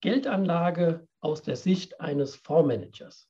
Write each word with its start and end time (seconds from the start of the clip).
Geldanlage 0.00 1.06
aus 1.20 1.42
der 1.42 1.56
Sicht 1.56 2.00
eines 2.00 2.34
Fondsmanagers. 2.36 3.28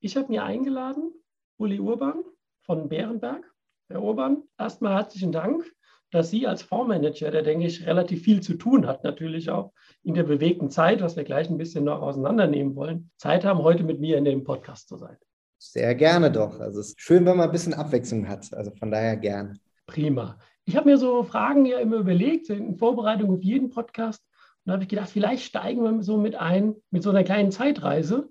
Ich 0.00 0.16
habe 0.16 0.28
mir 0.28 0.44
eingeladen 0.44 1.12
Uli 1.58 1.78
Urban 1.78 2.24
von 2.62 2.88
Bärenberg. 2.88 3.44
Herr 3.88 4.02
Urban, 4.02 4.44
erstmal 4.58 4.94
herzlichen 4.94 5.32
Dank, 5.32 5.70
dass 6.10 6.30
Sie 6.30 6.46
als 6.46 6.62
Fondsmanager, 6.62 7.30
der 7.30 7.42
denke 7.42 7.66
ich 7.66 7.86
relativ 7.86 8.22
viel 8.22 8.40
zu 8.40 8.54
tun 8.54 8.86
hat, 8.86 9.04
natürlich 9.04 9.50
auch 9.50 9.72
in 10.02 10.14
der 10.14 10.22
bewegten 10.22 10.70
Zeit, 10.70 11.02
was 11.02 11.16
wir 11.16 11.24
gleich 11.24 11.50
ein 11.50 11.58
bisschen 11.58 11.84
noch 11.84 12.00
auseinandernehmen 12.00 12.74
wollen, 12.76 13.10
Zeit 13.16 13.44
haben, 13.44 13.62
heute 13.62 13.84
mit 13.84 14.00
mir 14.00 14.16
in 14.16 14.24
dem 14.24 14.44
Podcast 14.44 14.88
zu 14.88 14.96
sein. 14.96 15.16
Sehr 15.58 15.94
gerne 15.94 16.32
doch. 16.32 16.58
Also 16.58 16.80
es 16.80 16.88
ist 16.88 17.00
schön, 17.00 17.26
wenn 17.26 17.36
man 17.36 17.48
ein 17.48 17.52
bisschen 17.52 17.74
Abwechslung 17.74 18.26
hat. 18.26 18.52
Also 18.54 18.70
von 18.70 18.90
daher 18.90 19.16
gerne. 19.16 19.60
Prima. 19.86 20.38
Ich 20.64 20.76
habe 20.76 20.88
mir 20.88 20.96
so 20.96 21.22
Fragen 21.22 21.66
ja 21.66 21.78
immer 21.78 21.96
überlegt, 21.96 22.48
in 22.48 22.76
Vorbereitung 22.76 23.30
auf 23.30 23.42
jeden 23.42 23.68
Podcast. 23.68 24.24
Da 24.64 24.72
habe 24.72 24.82
ich 24.82 24.88
gedacht, 24.88 25.10
vielleicht 25.10 25.44
steigen 25.44 25.82
wir 25.82 26.02
so 26.02 26.16
mit 26.16 26.34
ein, 26.34 26.76
mit 26.90 27.02
so 27.02 27.10
einer 27.10 27.24
kleinen 27.24 27.50
Zeitreise. 27.50 28.28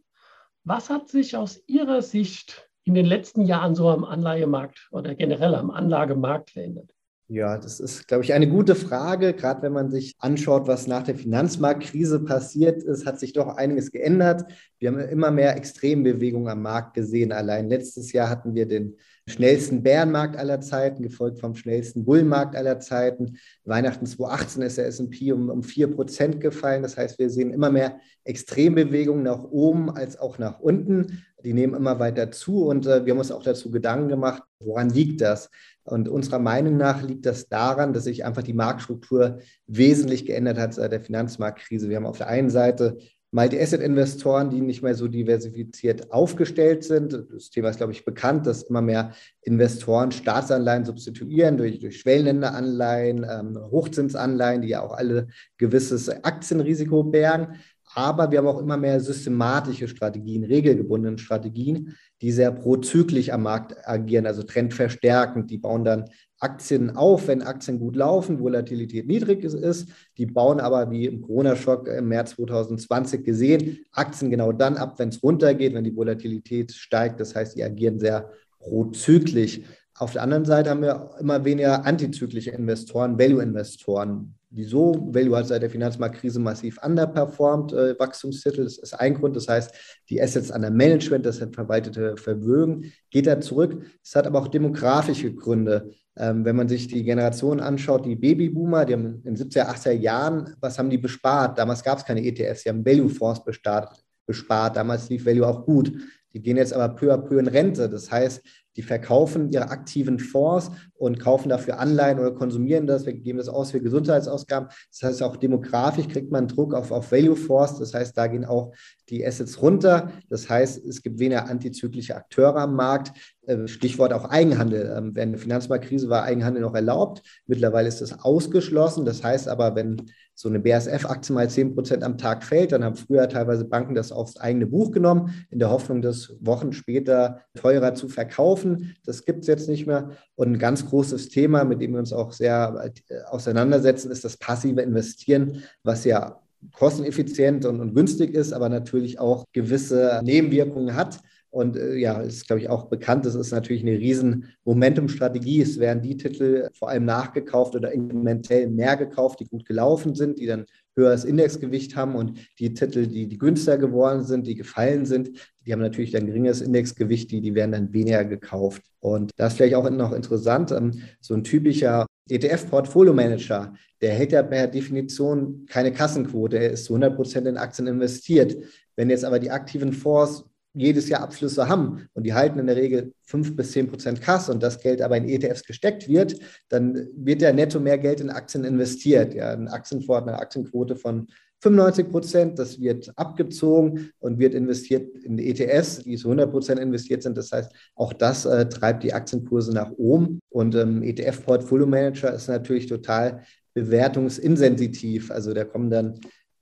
Was 0.63 0.89
hat 0.89 1.09
sich 1.09 1.35
aus 1.35 1.61
Ihrer 1.67 2.01
Sicht 2.01 2.69
in 2.83 2.93
den 2.93 3.05
letzten 3.05 3.45
Jahren 3.45 3.75
so 3.75 3.89
am 3.89 4.03
Anleihemarkt 4.03 4.89
oder 4.91 5.15
generell 5.15 5.55
am 5.55 5.71
Anlagemarkt 5.71 6.51
verändert? 6.51 6.93
Ja, 7.31 7.59
das 7.59 7.79
ist, 7.79 8.07
glaube 8.07 8.23
ich, 8.23 8.33
eine 8.33 8.49
gute 8.49 8.73
Frage. 8.73 9.33
Gerade 9.35 9.61
wenn 9.61 9.71
man 9.71 9.91
sich 9.91 10.15
anschaut, 10.17 10.67
was 10.67 10.87
nach 10.87 11.03
der 11.03 11.13
Finanzmarktkrise 11.13 12.23
passiert 12.25 12.81
ist, 12.81 13.05
hat 13.05 13.19
sich 13.19 13.33
doch 13.33 13.55
einiges 13.55 13.91
geändert. 13.91 14.51
Wir 14.79 14.89
haben 14.89 14.99
immer 14.99 15.29
mehr 15.29 15.55
Extrembewegungen 15.55 16.47
am 16.47 16.63
Markt 16.63 16.95
gesehen. 16.95 17.31
Allein 17.31 17.69
letztes 17.69 18.13
Jahr 18.13 18.29
hatten 18.29 18.55
wir 18.55 18.67
den 18.67 18.97
schnellsten 19.29 19.83
Bärenmarkt 19.83 20.35
aller 20.35 20.61
Zeiten, 20.61 21.03
gefolgt 21.03 21.39
vom 21.39 21.55
schnellsten 21.55 22.05
Bullenmarkt 22.05 22.55
aller 22.55 22.79
Zeiten. 22.79 23.37
Weihnachten 23.63 24.05
2018 24.05 24.61
ist 24.63 24.77
der 24.77 24.87
S&P 24.87 25.31
um, 25.31 25.49
um 25.49 25.61
4% 25.61 26.39
gefallen. 26.39 26.83
Das 26.83 26.97
heißt, 26.97 27.19
wir 27.19 27.29
sehen 27.29 27.53
immer 27.53 27.69
mehr 27.69 27.99
Extrembewegungen 28.23 29.23
nach 29.23 29.43
oben 29.43 29.89
als 29.89 30.19
auch 30.19 30.37
nach 30.39 30.59
unten. 30.59 31.23
Die 31.43 31.53
nehmen 31.53 31.73
immer 31.73 31.99
weiter 31.99 32.31
zu 32.31 32.65
und 32.65 32.85
äh, 32.85 33.05
wir 33.05 33.13
haben 33.13 33.19
uns 33.19 33.31
auch 33.31 33.43
dazu 33.43 33.71
Gedanken 33.71 34.09
gemacht, 34.09 34.43
woran 34.59 34.89
liegt 34.89 35.21
das? 35.21 35.49
Und 35.83 36.09
unserer 36.09 36.39
Meinung 36.39 36.77
nach 36.77 37.01
liegt 37.01 37.25
das 37.25 37.47
daran, 37.47 37.93
dass 37.93 38.03
sich 38.03 38.25
einfach 38.25 38.43
die 38.43 38.53
Marktstruktur 38.53 39.39
wesentlich 39.65 40.25
geändert 40.25 40.59
hat 40.59 40.73
seit 40.73 40.91
der 40.91 41.01
Finanzmarktkrise. 41.01 41.89
Wir 41.89 41.95
haben 41.95 42.05
auf 42.05 42.17
der 42.17 42.27
einen 42.27 42.49
Seite 42.49 42.97
Multi-Asset-Investoren, 43.31 44.49
die 44.49 44.61
nicht 44.61 44.81
mehr 44.81 44.95
so 44.95 45.07
diversifiziert 45.07 46.11
aufgestellt 46.11 46.83
sind. 46.83 47.25
Das 47.31 47.49
Thema 47.51 47.69
ist, 47.69 47.77
glaube 47.77 47.91
ich, 47.91 48.03
bekannt, 48.03 48.47
dass 48.47 48.63
immer 48.63 48.81
mehr 48.81 49.13
Investoren 49.41 50.11
Staatsanleihen 50.11 50.85
substituieren 50.85 51.57
durch, 51.57 51.79
durch 51.79 51.99
Schwellenländeranleihen, 51.99 53.25
ähm, 53.29 53.59
Hochzinsanleihen, 53.69 54.61
die 54.61 54.69
ja 54.69 54.81
auch 54.81 54.93
alle 54.93 55.27
gewisses 55.57 56.09
Aktienrisiko 56.09 57.03
bergen. 57.03 57.59
Aber 57.95 58.31
wir 58.31 58.39
haben 58.39 58.47
auch 58.47 58.61
immer 58.61 58.77
mehr 58.77 58.99
systematische 58.99 59.87
Strategien, 59.87 60.43
regelgebundene 60.43 61.17
Strategien, 61.17 61.95
die 62.21 62.31
sehr 62.31 62.51
prozyklisch 62.51 63.31
am 63.31 63.43
Markt 63.43 63.75
agieren, 63.87 64.27
also 64.27 64.43
trendverstärkend. 64.43 65.49
Die 65.49 65.57
bauen 65.57 65.83
dann 65.83 66.09
Aktien 66.39 66.95
auf, 66.95 67.27
wenn 67.27 67.41
Aktien 67.41 67.79
gut 67.79 67.95
laufen, 67.95 68.39
Volatilität 68.39 69.07
niedrig 69.07 69.43
ist. 69.43 69.89
Die 70.17 70.25
bauen 70.25 70.59
aber, 70.59 70.89
wie 70.89 71.05
im 71.05 71.21
Corona-Schock 71.21 71.87
im 71.87 72.07
März 72.07 72.31
2020 72.31 73.23
gesehen, 73.23 73.79
Aktien 73.91 74.31
genau 74.31 74.51
dann 74.51 74.77
ab, 74.77 74.95
wenn 74.97 75.09
es 75.09 75.21
runtergeht, 75.21 75.73
wenn 75.73 75.83
die 75.83 75.95
Volatilität 75.95 76.71
steigt. 76.71 77.19
Das 77.19 77.35
heißt, 77.35 77.57
die 77.57 77.63
agieren 77.63 77.99
sehr 77.99 78.29
prozyklisch. 78.59 79.61
Auf 79.99 80.13
der 80.13 80.23
anderen 80.23 80.45
Seite 80.45 80.69
haben 80.69 80.81
wir 80.81 81.11
immer 81.19 81.43
weniger 81.43 81.85
antizyklische 81.85 82.51
Investoren, 82.51 83.19
Value-Investoren. 83.19 84.33
Wieso? 84.49 85.07
Value 85.13 85.37
hat 85.37 85.47
seit 85.47 85.61
der 85.61 85.69
Finanzmarktkrise 85.69 86.39
massiv 86.39 86.79
underperformed, 86.81 87.73
äh, 87.73 87.99
Wachstumstitel. 87.99 88.63
Das 88.63 88.77
ist 88.77 88.93
ein 88.93 89.13
Grund. 89.13 89.35
Das 89.35 89.47
heißt, 89.47 89.71
die 90.09 90.21
Assets 90.21 90.51
an 90.51 90.61
der 90.61 90.71
Management, 90.71 91.25
das 91.25 91.37
verwaltete 91.37 92.17
Vermögen, 92.17 92.91
geht 93.11 93.27
da 93.27 93.41
zurück. 93.41 93.83
Es 94.03 94.15
hat 94.15 94.25
aber 94.25 94.39
auch 94.39 94.47
demografische 94.47 95.33
Gründe. 95.33 95.91
Ähm, 96.19 96.43
wenn 96.43 96.57
man 96.57 96.67
sich 96.67 96.87
die 96.87 97.03
Generation 97.03 97.61
anschaut, 97.61 98.05
die 98.05 98.17
Babyboomer, 98.17 98.83
die 98.83 98.93
haben 98.93 99.21
in 99.23 99.35
den 99.35 99.37
70er, 99.37 99.69
80er 99.69 99.91
Jahren, 99.91 100.53
was 100.59 100.77
haben 100.77 100.89
die 100.89 100.97
bespart? 100.97 101.57
Damals 101.57 101.81
gab 101.81 101.97
es 101.97 102.05
keine 102.05 102.23
ETFs, 102.25 102.63
die 102.63 102.69
haben 102.69 102.85
Value-Fonds 102.85 103.43
bespart. 103.45 104.75
Damals 104.75 105.09
lief 105.09 105.25
Value 105.25 105.47
auch 105.47 105.65
gut. 105.65 105.91
Die 106.33 106.41
gehen 106.41 106.57
jetzt 106.57 106.73
aber 106.73 106.89
peu 106.89 107.11
à 107.11 107.17
peu 107.17 107.39
in 107.39 107.47
Rente. 107.47 107.89
Das 107.89 108.11
heißt, 108.11 108.43
die 108.75 108.83
verkaufen 108.83 109.51
ihre 109.51 109.69
aktiven 109.69 110.19
Fonds 110.19 110.71
und 110.93 111.19
kaufen 111.19 111.49
dafür 111.49 111.79
Anleihen 111.79 112.19
oder 112.19 112.31
konsumieren 112.31 112.85
das. 112.85 113.05
Wir 113.05 113.13
geben 113.13 113.37
das 113.39 113.49
aus 113.49 113.71
für 113.71 113.81
Gesundheitsausgaben. 113.81 114.69
Das 114.91 115.01
heißt, 115.03 115.23
auch 115.23 115.37
demografisch 115.37 116.07
kriegt 116.07 116.31
man 116.31 116.47
Druck 116.47 116.73
auf, 116.73 116.91
auf 116.91 117.11
Value 117.11 117.35
Fonds. 117.35 117.79
Das 117.79 117.93
heißt, 117.93 118.15
da 118.15 118.27
gehen 118.27 118.45
auch 118.45 118.73
die 119.09 119.25
Assets 119.25 119.61
runter. 119.61 120.11
Das 120.29 120.49
heißt, 120.49 120.85
es 120.85 121.01
gibt 121.01 121.19
weniger 121.19 121.49
antizyklische 121.49 122.15
Akteure 122.15 122.57
am 122.57 122.75
Markt. 122.75 123.11
Äh, 123.49 123.67
Stichwort 123.67 124.13
auch 124.13 124.25
Eigenhandel. 124.25 125.11
Während 125.13 125.33
der 125.33 125.39
Finanzmarktkrise 125.39 126.07
war 126.09 126.23
Eigenhandel 126.23 126.61
noch 126.61 126.75
erlaubt. 126.75 127.23
Mittlerweile 127.47 127.87
ist 127.87 127.99
das 127.99 128.23
ausgeschlossen. 128.23 129.05
Das 129.05 129.23
heißt 129.23 129.47
aber, 129.47 129.75
wenn 129.75 130.03
so 130.35 130.47
eine 130.49 130.59
BASF-Aktie 130.59 131.33
mal 131.33 131.49
10 131.49 131.73
Prozent 131.73 132.03
am 132.03 132.17
Tag 132.17 132.43
fällt, 132.43 132.71
dann 132.71 132.83
haben 132.83 132.95
früher 132.95 133.27
teilweise 133.27 133.65
Banken 133.65 133.95
das 133.95 134.11
aufs 134.11 134.37
eigene 134.37 134.67
Buch 134.67 134.91
genommen, 134.91 135.45
in 135.49 135.59
der 135.59 135.71
Hoffnung, 135.71 136.01
das 136.01 136.35
Wochen 136.39 136.71
später 136.71 137.41
teurer 137.55 137.95
zu 137.95 138.07
verkaufen. 138.07 138.95
Das 139.03 139.25
gibt 139.25 139.41
es 139.41 139.47
jetzt 139.47 139.67
nicht 139.67 139.87
mehr. 139.87 140.11
Und 140.35 140.53
ein 140.53 140.59
ganz 140.59 140.87
großes 140.87 141.29
Thema, 141.29 141.63
mit 141.65 141.81
dem 141.81 141.93
wir 141.93 141.99
uns 141.99 142.13
auch 142.13 142.31
sehr 142.31 142.91
äh, 143.09 143.21
auseinandersetzen, 143.29 144.11
ist 144.11 144.23
das 144.23 144.37
passive 144.37 144.81
Investieren, 144.81 145.63
was 145.83 146.05
ja 146.05 146.39
kosteneffizient 146.73 147.65
und, 147.65 147.79
und 147.79 147.95
günstig 147.95 148.33
ist, 148.33 148.53
aber 148.53 148.69
natürlich 148.69 149.19
auch 149.19 149.45
gewisse 149.53 150.21
Nebenwirkungen 150.23 150.95
hat. 150.95 151.19
Und 151.51 151.77
äh, 151.77 151.95
ja, 151.95 152.21
ist, 152.21 152.47
glaube 152.47 152.61
ich, 152.61 152.69
auch 152.69 152.85
bekannt, 152.85 153.25
das 153.25 153.35
ist 153.35 153.51
natürlich 153.51 153.81
eine 153.81 153.97
riesen 153.97 154.45
Momentum-Strategie. 154.65 155.61
Es 155.61 155.79
werden 155.79 156.03
die 156.03 156.17
Titel 156.17 156.67
vor 156.73 156.89
allem 156.89 157.05
nachgekauft 157.05 157.75
oder 157.75 157.91
inkrementell 157.91 158.67
mehr 158.67 158.97
gekauft, 158.97 159.39
die 159.39 159.47
gut 159.47 159.65
gelaufen 159.65 160.13
sind, 160.15 160.39
die 160.39 160.45
dann 160.45 160.65
höheres 160.95 161.23
Indexgewicht 161.23 161.95
haben 161.95 162.15
und 162.15 162.37
die 162.59 162.73
Titel, 162.73 163.07
die, 163.07 163.27
die 163.27 163.37
günstiger 163.37 163.77
geworden 163.77 164.23
sind, 164.23 164.45
die 164.45 164.55
gefallen 164.55 165.05
sind, 165.05 165.31
die 165.65 165.71
haben 165.71 165.81
natürlich 165.81 166.15
ein 166.15 166.27
geringeres 166.27 166.61
Indexgewicht, 166.61 167.31
die, 167.31 167.41
die 167.41 167.55
werden 167.55 167.71
dann 167.71 167.93
weniger 167.93 168.25
gekauft. 168.25 168.83
Und 168.99 169.31
das 169.37 169.53
ist 169.53 169.57
vielleicht 169.57 169.75
auch 169.75 169.89
noch 169.89 170.11
interessant, 170.11 170.71
ähm, 170.71 170.91
so 171.21 171.33
ein 171.33 171.43
typischer 171.43 172.05
ETF-Portfolio-Manager, 172.29 173.73
der 174.01 174.13
hält 174.13 174.33
ja 174.33 174.43
per 174.43 174.67
Definition 174.67 175.65
keine 175.67 175.91
Kassenquote, 175.91 176.57
er 176.57 176.71
ist 176.71 176.85
zu 176.85 176.93
100 176.93 177.15
Prozent 177.15 177.47
in 177.47 177.57
Aktien 177.57 177.87
investiert. 177.87 178.55
Wenn 178.95 179.09
jetzt 179.09 179.25
aber 179.25 179.39
die 179.39 179.51
aktiven 179.51 179.93
Fonds 179.93 180.45
jedes 180.73 181.09
Jahr 181.09 181.21
Abschlüsse 181.21 181.67
haben 181.67 182.07
und 182.13 182.23
die 182.23 182.33
halten 182.33 182.59
in 182.59 182.67
der 182.67 182.75
Regel 182.75 183.13
5 183.23 183.55
bis 183.55 183.71
10 183.71 183.87
Prozent 183.87 184.21
Kasse 184.21 184.51
und 184.51 184.61
das 184.61 184.79
Geld 184.79 185.01
aber 185.01 185.17
in 185.17 185.27
ETFs 185.27 185.63
gesteckt 185.63 186.07
wird, 186.07 186.39
dann 186.69 187.07
wird 187.15 187.41
ja 187.41 187.51
netto 187.51 187.79
mehr 187.79 187.97
Geld 187.97 188.21
in 188.21 188.29
Aktien 188.29 188.63
investiert. 188.63 189.33
Ja, 189.33 189.51
ein 189.51 189.67
Aktienfonds 189.67 190.21
hat 190.21 190.27
eine 190.27 190.39
Aktienquote 190.39 190.95
von 190.95 191.27
95 191.61 192.09
Prozent, 192.09 192.59
das 192.59 192.79
wird 192.79 193.11
abgezogen 193.17 194.11
und 194.19 194.39
wird 194.39 194.53
investiert 194.53 195.17
in 195.23 195.37
ETFs, 195.37 196.03
die 196.03 196.15
zu 196.15 196.29
100 196.29 196.51
Prozent 196.51 196.79
investiert 196.79 197.23
sind. 197.23 197.37
Das 197.37 197.51
heißt, 197.51 197.71
auch 197.95 198.13
das 198.13 198.45
äh, 198.45 198.69
treibt 198.69 199.03
die 199.03 199.13
Aktienkurse 199.13 199.73
nach 199.73 199.91
oben. 199.97 200.39
Und 200.49 200.75
ähm, 200.75 201.03
ETF-Portfolio-Manager 201.03 202.33
ist 202.33 202.47
natürlich 202.47 202.87
total 202.87 203.43
bewertungsinsensitiv. 203.73 205.31
Also 205.31 205.53
da 205.53 205.65
kommen 205.65 205.89
dann 205.89 206.19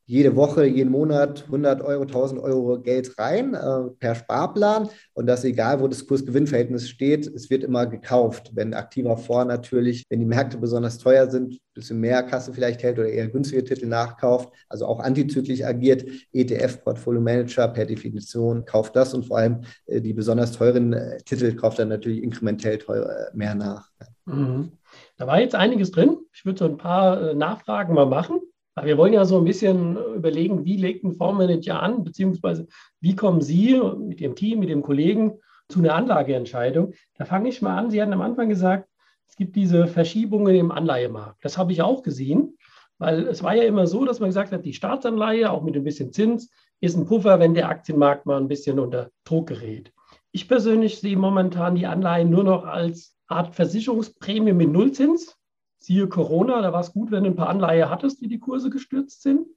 jede 0.07 0.37
Woche, 0.37 0.65
jeden 0.65 0.89
Monat 0.89 1.43
100 1.47 1.81
Euro, 1.81 2.03
1000 2.03 2.41
Euro 2.41 2.79
Geld 2.79 3.19
rein 3.19 3.53
äh, 3.53 3.89
per 3.99 4.15
Sparplan 4.15 4.87
und 5.13 5.27
das 5.27 5.43
egal, 5.43 5.81
wo 5.81 5.87
das 5.89 6.07
Kurs-Gewinn-Verhältnis 6.07 6.89
steht, 6.89 7.27
es 7.27 7.49
wird 7.49 7.65
immer 7.65 7.85
gekauft. 7.85 8.51
Wenn 8.53 8.73
aktiver 8.73 9.17
Fonds 9.17 9.49
natürlich, 9.49 10.05
wenn 10.09 10.21
die 10.21 10.25
Märkte 10.25 10.57
besonders 10.57 10.97
teuer 10.97 11.29
sind, 11.29 11.55
ein 11.55 11.59
bisschen 11.73 11.99
mehr 11.99 12.23
Kasse 12.23 12.53
vielleicht 12.53 12.83
hält 12.83 12.97
oder 12.97 13.09
eher 13.09 13.27
günstige 13.27 13.65
Titel 13.65 13.85
nachkauft, 13.87 14.49
also 14.69 14.85
auch 14.85 15.01
antizyklisch 15.01 15.61
agiert, 15.61 16.05
ETF, 16.31 16.85
Portfolio 16.85 17.19
Manager 17.19 17.67
per 17.67 17.85
Definition 17.85 18.63
kauft 18.63 18.95
das 18.95 19.13
und 19.13 19.25
vor 19.25 19.39
allem 19.39 19.61
äh, 19.87 19.99
die 19.99 20.13
besonders 20.13 20.53
teuren 20.53 20.93
äh, 20.93 21.17
Titel 21.25 21.53
kauft 21.53 21.79
dann 21.79 21.89
natürlich 21.89 22.23
inkrementell 22.23 22.77
teuer, 22.77 23.05
äh, 23.09 23.35
mehr 23.35 23.55
nach. 23.55 23.89
Mhm. 24.23 24.71
Da 25.17 25.27
war 25.27 25.41
jetzt 25.41 25.55
einiges 25.55 25.91
drin. 25.91 26.17
Ich 26.31 26.45
würde 26.45 26.59
so 26.59 26.65
ein 26.65 26.77
paar 26.77 27.21
äh, 27.21 27.33
Nachfragen 27.33 27.93
mal 27.93 28.05
machen. 28.05 28.39
Wir 28.83 28.97
wollen 28.97 29.13
ja 29.13 29.25
so 29.25 29.37
ein 29.37 29.45
bisschen 29.45 29.97
überlegen, 30.15 30.65
wie 30.65 30.77
legt 30.77 31.03
ein 31.03 31.13
Fondsmanager 31.13 31.81
an, 31.81 32.03
beziehungsweise 32.03 32.67
wie 32.99 33.15
kommen 33.15 33.41
Sie 33.41 33.81
mit 33.97 34.21
Ihrem 34.21 34.35
Team, 34.35 34.59
mit 34.59 34.69
dem 34.69 34.83
Kollegen 34.83 35.39
zu 35.69 35.79
einer 35.79 35.95
Anlageentscheidung. 35.95 36.93
Da 37.17 37.25
fange 37.25 37.49
ich 37.49 37.61
mal 37.61 37.77
an. 37.77 37.89
Sie 37.89 38.01
hatten 38.01 38.13
am 38.13 38.21
Anfang 38.21 38.49
gesagt, 38.49 38.87
es 39.27 39.35
gibt 39.35 39.55
diese 39.55 39.87
Verschiebungen 39.87 40.55
im 40.55 40.71
Anleihemarkt. 40.71 41.43
Das 41.43 41.57
habe 41.57 41.71
ich 41.71 41.81
auch 41.81 42.03
gesehen, 42.03 42.57
weil 42.97 43.27
es 43.27 43.43
war 43.43 43.55
ja 43.55 43.63
immer 43.63 43.87
so, 43.87 44.05
dass 44.05 44.19
man 44.19 44.29
gesagt 44.29 44.51
hat, 44.51 44.65
die 44.65 44.73
Staatsanleihe, 44.73 45.51
auch 45.51 45.63
mit 45.63 45.75
ein 45.75 45.83
bisschen 45.83 46.13
Zins, 46.13 46.49
ist 46.79 46.95
ein 46.95 47.05
Puffer, 47.05 47.39
wenn 47.39 47.53
der 47.53 47.69
Aktienmarkt 47.69 48.25
mal 48.25 48.37
ein 48.37 48.47
bisschen 48.47 48.79
unter 48.79 49.09
Druck 49.23 49.47
gerät. 49.47 49.91
Ich 50.31 50.47
persönlich 50.47 50.99
sehe 50.99 51.17
momentan 51.17 51.75
die 51.75 51.87
Anleihen 51.87 52.29
nur 52.29 52.43
noch 52.43 52.65
als 52.65 53.15
Art 53.27 53.55
Versicherungsprämie 53.55 54.53
mit 54.53 54.71
Nullzins. 54.71 55.35
Siehe 55.79 56.07
Corona, 56.07 56.61
da 56.61 56.73
war 56.73 56.81
es 56.81 56.93
gut, 56.93 57.11
wenn 57.11 57.23
du 57.23 57.29
ein 57.29 57.35
paar 57.35 57.49
Anleihe 57.49 57.89
hattest, 57.89 58.21
die 58.21 58.27
die 58.27 58.39
Kurse 58.39 58.69
gestürzt 58.69 59.21
sind. 59.21 59.47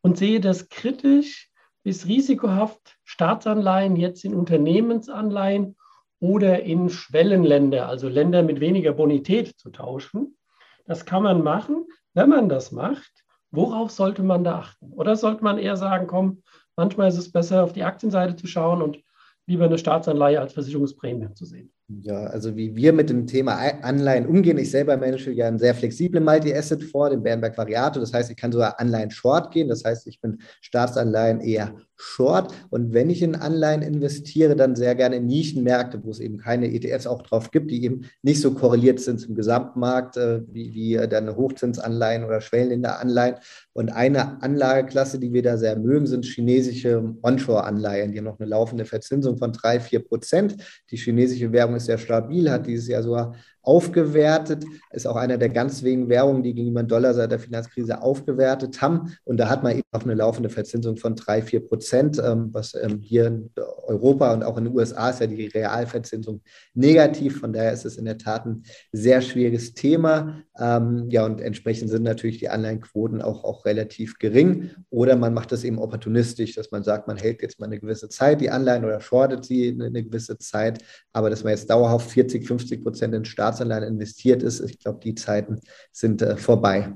Und 0.00 0.16
sehe 0.16 0.40
das 0.40 0.68
kritisch 0.68 1.50
bis 1.82 2.06
risikohaft 2.06 2.98
Staatsanleihen 3.04 3.96
jetzt 3.96 4.24
in 4.24 4.34
Unternehmensanleihen 4.34 5.76
oder 6.20 6.62
in 6.62 6.90
Schwellenländer, 6.90 7.88
also 7.88 8.08
Länder 8.08 8.42
mit 8.42 8.60
weniger 8.60 8.92
Bonität 8.92 9.58
zu 9.58 9.70
tauschen. 9.70 10.36
Das 10.84 11.04
kann 11.04 11.22
man 11.22 11.42
machen. 11.42 11.86
Wenn 12.14 12.28
man 12.28 12.48
das 12.48 12.72
macht, 12.72 13.24
worauf 13.50 13.90
sollte 13.90 14.22
man 14.22 14.44
da 14.44 14.58
achten? 14.58 14.92
Oder 14.92 15.16
sollte 15.16 15.44
man 15.44 15.58
eher 15.58 15.76
sagen, 15.76 16.06
komm, 16.06 16.42
manchmal 16.76 17.08
ist 17.08 17.18
es 17.18 17.30
besser, 17.30 17.62
auf 17.62 17.72
die 17.72 17.84
Aktienseite 17.84 18.36
zu 18.36 18.46
schauen 18.46 18.82
und 18.82 18.98
lieber 19.46 19.66
eine 19.66 19.78
Staatsanleihe 19.78 20.40
als 20.40 20.54
Versicherungsprämie 20.54 21.32
zu 21.34 21.44
sehen? 21.44 21.72
Ja, 21.90 22.24
also 22.24 22.54
wie 22.54 22.76
wir 22.76 22.92
mit 22.92 23.08
dem 23.08 23.26
Thema 23.26 23.54
Anleihen 23.80 24.26
umgehen. 24.26 24.58
Ich 24.58 24.70
selber 24.70 24.98
manage 24.98 25.30
ja 25.30 25.48
einen 25.48 25.58
sehr 25.58 25.74
flexiblen 25.74 26.22
Multi-Asset-Fonds, 26.22 27.12
den 27.12 27.22
Bernberg 27.22 27.56
Variato. 27.56 27.98
Das 27.98 28.12
heißt, 28.12 28.30
ich 28.30 28.36
kann 28.36 28.52
sogar 28.52 28.78
Anleihen 28.78 29.10
short 29.10 29.52
gehen. 29.52 29.70
Das 29.70 29.84
heißt, 29.84 30.06
ich 30.06 30.20
bin 30.20 30.38
Staatsanleihen 30.60 31.40
eher 31.40 31.74
short. 31.96 32.52
Und 32.68 32.92
wenn 32.92 33.08
ich 33.08 33.22
in 33.22 33.34
Anleihen 33.34 33.80
investiere, 33.80 34.54
dann 34.54 34.76
sehr 34.76 34.94
gerne 34.94 35.16
in 35.16 35.26
Nischenmärkte, 35.26 36.04
wo 36.04 36.10
es 36.10 36.20
eben 36.20 36.36
keine 36.36 36.72
ETFs 36.72 37.06
auch 37.06 37.22
drauf 37.22 37.50
gibt, 37.50 37.70
die 37.70 37.82
eben 37.82 38.02
nicht 38.22 38.42
so 38.42 38.52
korreliert 38.52 39.00
sind 39.00 39.18
zum 39.18 39.34
Gesamtmarkt, 39.34 40.18
äh, 40.18 40.42
wie, 40.52 40.74
wie 40.74 41.08
dann 41.08 41.34
Hochzinsanleihen 41.34 42.24
oder 42.24 42.42
Schwellenländer-Anleihen. 42.42 43.36
Und 43.72 43.88
eine 43.88 44.42
Anlageklasse, 44.42 45.18
die 45.18 45.32
wir 45.32 45.42
da 45.42 45.56
sehr 45.56 45.76
mögen, 45.76 46.06
sind 46.06 46.26
chinesische 46.26 47.14
Onshore-Anleihen. 47.22 48.12
Die 48.12 48.18
haben 48.18 48.26
noch 48.26 48.38
eine 48.38 48.48
laufende 48.48 48.84
Verzinsung 48.84 49.38
von 49.38 49.52
drei, 49.52 49.80
vier 49.80 50.00
Prozent. 50.00 50.56
Die 50.90 50.96
chinesische 50.96 51.50
Währung 51.50 51.77
ist 51.78 51.86
sehr 51.86 51.98
stabil, 51.98 52.50
hat 52.50 52.66
dieses 52.66 52.88
Jahr 52.88 53.02
sogar 53.02 53.34
aufgewertet, 53.68 54.64
ist 54.92 55.06
auch 55.06 55.16
einer 55.16 55.36
der 55.36 55.50
ganz 55.50 55.82
wenigen 55.82 56.08
Währungen, 56.08 56.42
die 56.42 56.54
gegenüber 56.54 56.82
dem 56.82 56.88
Dollar 56.88 57.12
seit 57.12 57.30
der 57.30 57.38
Finanzkrise 57.38 58.00
aufgewertet 58.00 58.80
haben. 58.80 59.14
Und 59.24 59.36
da 59.36 59.50
hat 59.50 59.62
man 59.62 59.72
eben 59.72 59.82
auch 59.92 60.04
eine 60.04 60.14
laufende 60.14 60.48
Verzinsung 60.48 60.96
von 60.96 61.14
drei, 61.14 61.42
vier 61.42 61.60
Prozent, 61.60 62.18
ähm, 62.24 62.48
was 62.52 62.74
ähm, 62.74 63.00
hier 63.02 63.26
in 63.26 63.50
Europa 63.86 64.32
und 64.32 64.42
auch 64.42 64.56
in 64.56 64.64
den 64.64 64.74
USA 64.74 65.10
ist 65.10 65.20
ja 65.20 65.26
die 65.26 65.48
Realverzinsung 65.48 66.40
negativ. 66.72 67.40
Von 67.40 67.52
daher 67.52 67.74
ist 67.74 67.84
es 67.84 67.98
in 67.98 68.06
der 68.06 68.16
Tat 68.16 68.46
ein 68.46 68.62
sehr 68.92 69.20
schwieriges 69.20 69.74
Thema. 69.74 70.42
Ähm, 70.58 71.06
ja, 71.10 71.26
und 71.26 71.42
entsprechend 71.42 71.90
sind 71.90 72.04
natürlich 72.04 72.38
die 72.38 72.48
Anleihenquoten 72.48 73.20
auch, 73.20 73.44
auch 73.44 73.66
relativ 73.66 74.18
gering. 74.18 74.70
Oder 74.88 75.14
man 75.16 75.34
macht 75.34 75.52
das 75.52 75.62
eben 75.62 75.78
opportunistisch, 75.78 76.54
dass 76.54 76.70
man 76.70 76.84
sagt, 76.84 77.06
man 77.06 77.18
hält 77.18 77.42
jetzt 77.42 77.60
mal 77.60 77.66
eine 77.66 77.78
gewisse 77.78 78.08
Zeit 78.08 78.40
die 78.40 78.50
Anleihen 78.50 78.86
oder 78.86 79.00
shortet 79.02 79.44
sie 79.44 79.76
eine, 79.78 80.02
gewisse 80.02 80.38
Zeit. 80.38 80.82
Aber 81.12 81.28
dass 81.28 81.44
man 81.44 81.50
jetzt 81.50 81.68
dauerhaft 81.68 82.10
40, 82.10 82.46
50 82.46 82.82
Prozent 82.82 83.14
in 83.14 83.26
Staats 83.26 83.57
Staatsanleihen 83.58 83.94
investiert 83.94 84.42
ist. 84.42 84.60
Ich 84.60 84.78
glaube, 84.78 85.00
die 85.02 85.14
Zeiten 85.14 85.60
sind 85.92 86.22
äh, 86.22 86.36
vorbei. 86.36 86.92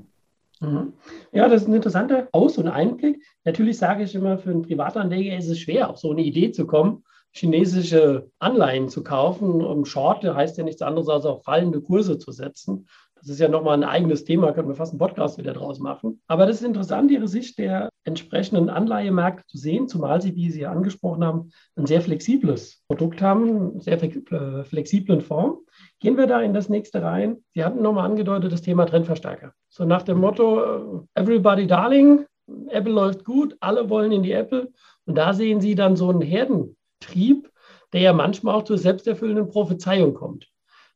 Mhm. 0.61 0.93
Ja, 1.31 1.47
das 1.49 1.63
ist 1.63 1.67
ein 1.67 1.73
interessanter 1.73 2.27
Aus- 2.31 2.57
und 2.57 2.67
Einblick. 2.67 3.23
Natürlich 3.43 3.77
sage 3.77 4.03
ich 4.03 4.15
immer, 4.15 4.37
für 4.37 4.51
einen 4.51 4.61
Privatanleger 4.61 5.37
ist 5.37 5.49
es 5.49 5.59
schwer, 5.59 5.89
auf 5.89 5.97
so 5.97 6.11
eine 6.11 6.21
Idee 6.21 6.51
zu 6.51 6.65
kommen, 6.65 7.03
chinesische 7.31 8.29
Anleihen 8.39 8.89
zu 8.89 9.03
kaufen. 9.03 9.61
Um 9.61 9.85
Short 9.85 10.23
heißt 10.23 10.57
ja 10.57 10.63
nichts 10.63 10.81
anderes, 10.81 11.09
als 11.09 11.25
auf 11.25 11.43
fallende 11.43 11.81
Kurse 11.81 12.17
zu 12.17 12.31
setzen. 12.31 12.87
Das 13.23 13.29
ist 13.29 13.39
ja 13.39 13.47
nochmal 13.47 13.75
ein 13.77 13.85
eigenes 13.85 14.25
Thema, 14.25 14.51
können 14.51 14.67
wir 14.67 14.75
fast 14.75 14.91
einen 14.91 14.99
Podcast 14.99 15.37
wieder 15.37 15.53
draus 15.53 15.79
machen. 15.79 16.21
Aber 16.27 16.45
das 16.45 16.57
ist 16.57 16.67
interessant, 16.67 17.09
Ihre 17.09 17.29
Sicht 17.29 17.57
der 17.57 17.87
entsprechenden 18.03 18.69
Anleihemärkte 18.69 19.45
zu 19.47 19.57
sehen, 19.57 19.87
zumal 19.87 20.21
Sie, 20.21 20.35
wie 20.35 20.51
Sie 20.51 20.65
angesprochen 20.65 21.23
haben, 21.23 21.51
ein 21.77 21.85
sehr 21.85 22.01
flexibles 22.01 22.83
Produkt 22.87 23.21
haben, 23.21 23.79
sehr 23.79 24.03
äh, 24.03 24.65
flexiblen 24.65 25.21
Fonds. 25.21 25.61
Gehen 26.01 26.17
wir 26.17 26.27
da 26.27 26.41
in 26.41 26.53
das 26.53 26.67
nächste 26.67 27.01
rein. 27.01 27.37
Sie 27.53 27.63
hatten 27.63 27.81
nochmal 27.81 28.09
angedeutet, 28.09 28.51
das 28.51 28.61
Thema 28.61 28.85
Trendverstärker. 28.85 29.53
So 29.69 29.85
nach 29.85 30.03
dem 30.03 30.19
Motto, 30.19 31.05
äh, 31.15 31.21
everybody 31.21 31.65
darling, 31.65 32.25
Apple 32.67 32.91
läuft 32.91 33.23
gut, 33.23 33.55
alle 33.61 33.89
wollen 33.89 34.11
in 34.11 34.23
die 34.23 34.33
Apple. 34.33 34.73
Und 35.05 35.17
da 35.17 35.33
sehen 35.33 35.61
Sie 35.61 35.75
dann 35.75 35.95
so 35.95 36.09
einen 36.09 36.21
Herdentrieb, 36.21 37.49
der 37.93 38.01
ja 38.01 38.11
manchmal 38.11 38.55
auch 38.55 38.63
zur 38.63 38.77
selbsterfüllenden 38.77 39.47
Prophezeiung 39.47 40.13
kommt. 40.13 40.52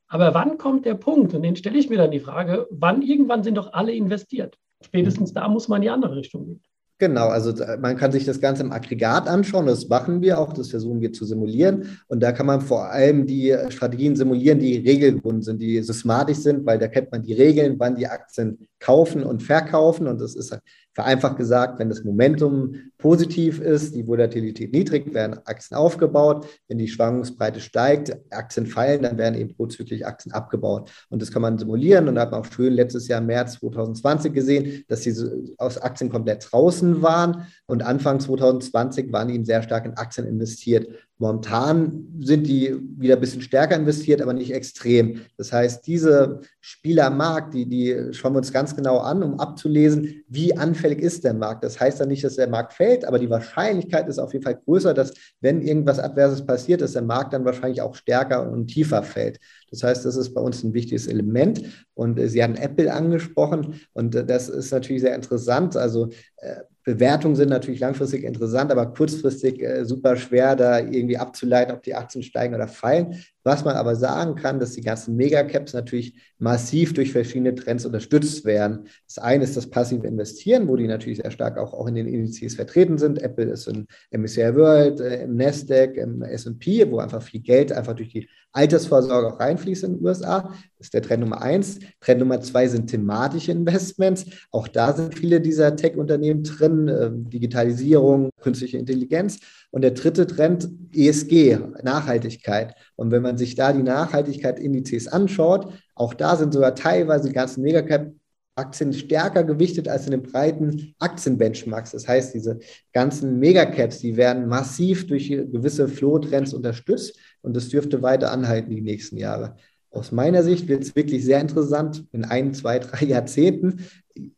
Aber 0.07 0.33
wann 0.33 0.57
kommt 0.57 0.85
der 0.85 0.95
Punkt? 0.95 1.33
Und 1.33 1.41
den 1.41 1.55
stelle 1.55 1.77
ich 1.77 1.89
mir 1.89 1.97
dann 1.97 2.11
die 2.11 2.19
Frage, 2.19 2.67
wann 2.69 3.01
irgendwann 3.01 3.43
sind 3.43 3.55
doch 3.55 3.73
alle 3.73 3.93
investiert? 3.93 4.57
Spätestens 4.83 5.33
da 5.33 5.47
muss 5.47 5.67
man 5.67 5.77
in 5.77 5.83
die 5.83 5.89
andere 5.89 6.15
Richtung 6.15 6.45
gehen. 6.45 6.61
Genau, 6.99 7.27
also 7.27 7.53
man 7.79 7.95
kann 7.95 8.11
sich 8.11 8.25
das 8.25 8.41
Ganze 8.41 8.63
im 8.63 8.71
Aggregat 8.71 9.27
anschauen, 9.27 9.67
das 9.67 9.87
machen 9.87 10.19
wir 10.23 10.39
auch, 10.39 10.51
das 10.51 10.71
versuchen 10.71 10.99
wir 10.99 11.13
zu 11.13 11.25
simulieren. 11.25 11.99
Und 12.07 12.21
da 12.21 12.31
kann 12.31 12.47
man 12.47 12.59
vor 12.59 12.89
allem 12.89 13.27
die 13.27 13.55
Strategien 13.69 14.15
simulieren, 14.15 14.57
die 14.57 14.77
regelgebunden 14.77 15.43
sind, 15.43 15.61
die 15.61 15.79
systematisch 15.83 16.37
sind, 16.37 16.65
weil 16.65 16.79
da 16.79 16.87
kennt 16.87 17.11
man 17.11 17.21
die 17.21 17.33
Regeln, 17.33 17.75
wann 17.77 17.95
die 17.95 18.07
Aktien 18.07 18.67
kaufen 18.79 19.23
und 19.23 19.43
verkaufen. 19.43 20.07
Und 20.07 20.19
das 20.19 20.35
ist 20.35 20.57
vereinfacht 20.97 21.37
gesagt, 21.37 21.77
wenn 21.77 21.89
das 21.89 22.03
Momentum 22.03 22.73
positiv 22.97 23.61
ist, 23.61 23.93
die 23.93 24.07
Volatilität 24.07 24.73
niedrig, 24.73 25.13
werden 25.13 25.39
Aktien 25.45 25.77
aufgebaut. 25.77 26.47
Wenn 26.67 26.79
die 26.79 26.87
Schwankungsbreite 26.87 27.59
steigt, 27.59 28.17
Aktien 28.31 28.65
fallen, 28.65 29.03
dann 29.03 29.19
werden 29.19 29.35
eben 29.35 29.53
prozyklisch 29.55 30.01
Aktien 30.01 30.33
abgebaut. 30.33 30.89
Und 31.09 31.21
das 31.21 31.31
kann 31.31 31.43
man 31.43 31.59
simulieren. 31.59 32.07
Und 32.07 32.15
da 32.15 32.21
hat 32.21 32.31
man 32.31 32.41
auch 32.41 32.51
schön 32.51 32.73
letztes 32.73 33.07
Jahr 33.07 33.21
März 33.21 33.59
2020 33.59 34.33
gesehen, 34.33 34.85
dass 34.87 35.01
diese 35.01 35.39
aus 35.59 35.77
Aktien 35.77 36.09
komplett 36.09 36.47
draußen 36.51 37.03
waren. 37.03 37.45
Und 37.67 37.83
Anfang 37.83 38.19
2020 38.19 39.13
waren 39.13 39.27
die 39.27 39.35
eben 39.35 39.45
sehr 39.45 39.61
stark 39.61 39.85
in 39.85 39.97
Aktien 39.97 40.25
investiert. 40.25 40.87
Momentan 41.19 42.07
sind 42.19 42.45
die 42.45 42.75
wieder 42.97 43.15
ein 43.15 43.19
bisschen 43.19 43.41
stärker 43.41 43.75
investiert, 43.75 44.21
aber 44.21 44.33
nicht 44.33 44.53
extrem. 44.53 45.21
Das 45.35 45.51
heißt, 45.51 45.85
diese 45.87 46.41
Spieler 46.61 47.07
am 47.07 47.17
Markt, 47.17 47.55
die, 47.55 47.67
die 47.67 48.13
schauen 48.13 48.33
wir 48.33 48.37
uns 48.37 48.53
ganz 48.53 48.75
genau 48.75 48.99
an, 48.99 49.23
um 49.23 49.39
abzulesen, 49.39 50.23
wie 50.27 50.55
anfällig 50.55 50.99
ist 50.99 51.23
der 51.23 51.33
Markt. 51.33 51.63
Das 51.63 51.79
heißt 51.79 51.99
dann 51.99 52.09
nicht, 52.09 52.23
dass 52.23 52.35
der 52.35 52.47
Markt 52.47 52.73
fällt, 52.73 53.03
aber 53.03 53.17
die 53.17 53.29
Wahrscheinlichkeit 53.29 54.07
ist 54.07 54.19
auf 54.19 54.33
jeden 54.33 54.45
Fall 54.45 54.59
größer, 54.63 54.93
dass 54.93 55.13
wenn 55.41 55.61
irgendwas 55.61 55.99
Adverses 55.99 56.45
passiert, 56.45 56.81
dass 56.81 56.93
der 56.93 57.01
Markt 57.01 57.33
dann 57.33 57.45
wahrscheinlich 57.45 57.81
auch 57.81 57.95
stärker 57.95 58.51
und 58.51 58.67
tiefer 58.67 59.01
fällt. 59.01 59.39
Das 59.71 59.81
heißt, 59.81 60.05
das 60.05 60.15
ist 60.15 60.33
bei 60.35 60.41
uns 60.41 60.63
ein 60.63 60.73
wichtiges 60.73 61.07
Element. 61.07 61.63
Und 61.95 62.19
äh, 62.19 62.29
Sie 62.29 62.43
haben 62.43 62.55
Apple 62.55 62.93
angesprochen 62.93 63.81
und 63.93 64.13
äh, 64.13 64.23
das 64.23 64.49
ist 64.49 64.71
natürlich 64.71 65.01
sehr 65.01 65.15
interessant. 65.15 65.75
Also 65.75 66.09
äh, 66.37 66.61
Bewertungen 66.87 67.35
sind 67.35 67.49
natürlich 67.49 67.81
langfristig 67.81 68.23
interessant, 68.23 68.71
aber 68.71 68.85
kurzfristig 68.85 69.61
äh, 69.61 69.83
super 69.83 70.15
schwer, 70.15 70.55
da 70.55 70.79
irgendwie 70.79 71.17
abzuleiten, 71.17 71.75
ob 71.75 71.83
die 71.83 71.93
Aktien 71.93 72.23
steigen 72.23 72.55
oder 72.55 72.69
fallen. 72.69 73.21
Was 73.47 73.63
man 73.63 73.77
aber 73.77 73.95
sagen 73.95 74.35
kann, 74.35 74.59
dass 74.59 74.73
die 74.73 74.81
ganzen 74.81 75.15
Megacaps 75.15 75.71
natürlich 75.71 76.13
massiv 76.37 76.93
durch 76.93 77.13
verschiedene 77.13 77.55
Trends 77.55 77.85
unterstützt 77.85 78.43
werden. 78.43 78.89
Das 79.07 79.19
eine 79.19 79.45
ist 79.45 79.55
das 79.55 79.69
passive 79.69 80.05
Investieren, 80.05 80.67
wo 80.67 80.75
die 80.75 80.85
natürlich 80.85 81.19
sehr 81.19 81.31
stark 81.31 81.57
auch, 81.57 81.73
auch 81.73 81.87
in 81.87 81.95
den 81.95 82.07
Indizes 82.07 82.55
vertreten 82.55 82.97
sind. 82.97 83.21
Apple 83.21 83.45
ist 83.45 83.69
in 83.69 83.87
MSCI 84.11 84.53
World, 84.53 84.99
äh, 84.99 85.23
im 85.23 85.37
Nasdaq, 85.37 85.95
im 85.95 86.23
S&P, 86.23 86.91
wo 86.91 86.99
einfach 86.99 87.21
viel 87.21 87.39
Geld 87.39 87.71
einfach 87.71 87.93
durch 87.93 88.09
die 88.09 88.27
Altersvorsorge 88.51 89.33
auch 89.33 89.39
reinfließt 89.39 89.85
in 89.85 89.93
den 89.93 90.05
USA. 90.05 90.53
Das 90.77 90.87
ist 90.87 90.93
der 90.93 91.01
Trend 91.01 91.21
Nummer 91.21 91.41
eins. 91.41 91.79
Trend 92.01 92.19
Nummer 92.19 92.41
zwei 92.41 92.67
sind 92.67 92.89
thematische 92.89 93.53
Investments. 93.53 94.25
Auch 94.51 94.67
da 94.67 94.91
sind 94.91 95.15
viele 95.17 95.39
dieser 95.39 95.73
Tech-Unternehmen 95.73 96.43
drin. 96.43 96.89
Äh, 96.89 97.11
Digitalisierung, 97.13 98.29
künstliche 98.41 98.77
Intelligenz. 98.77 99.39
Und 99.71 99.81
der 99.81 99.91
dritte 99.91 100.27
Trend, 100.27 100.69
ESG, 100.93 101.59
Nachhaltigkeit. 101.83 102.73
Und 102.95 103.11
wenn 103.11 103.21
man 103.21 103.37
sich 103.37 103.55
da 103.55 103.73
die 103.73 103.83
Nachhaltigkeit-Indizes 103.83 105.07
anschaut, 105.07 105.73
auch 105.93 106.13
da 106.13 106.35
sind 106.35 106.53
sogar 106.53 106.73
teilweise 106.73 107.27
die 107.27 107.33
ganzen 107.33 107.63
Megacap 107.63 108.11
Aktien 108.57 108.91
stärker 108.91 109.43
gewichtet 109.43 109.87
als 109.87 110.05
in 110.05 110.11
den 110.11 110.23
breiten 110.23 110.95
Aktienbenchmarks. 110.99 111.91
Das 111.91 112.07
heißt, 112.07 112.33
diese 112.33 112.59
ganzen 112.91 113.39
Megacaps, 113.39 113.99
die 113.99 114.17
werden 114.17 114.47
massiv 114.47 115.07
durch 115.07 115.29
gewisse 115.29 115.87
Flow-Trends 115.87 116.53
unterstützt 116.53 117.17
und 117.41 117.55
das 117.55 117.69
dürfte 117.69 118.01
weiter 118.01 118.31
anhalten 118.31 118.71
die 118.71 118.81
nächsten 118.81 119.17
Jahre. 119.17 119.55
Aus 119.91 120.11
meiner 120.11 120.43
Sicht 120.43 120.67
wird 120.67 120.83
es 120.83 120.95
wirklich 120.95 121.23
sehr 121.23 121.39
interessant 121.39 122.05
in 122.11 122.25
ein, 122.25 122.53
zwei, 122.53 122.79
drei 122.79 123.05
Jahrzehnten. 123.05 123.85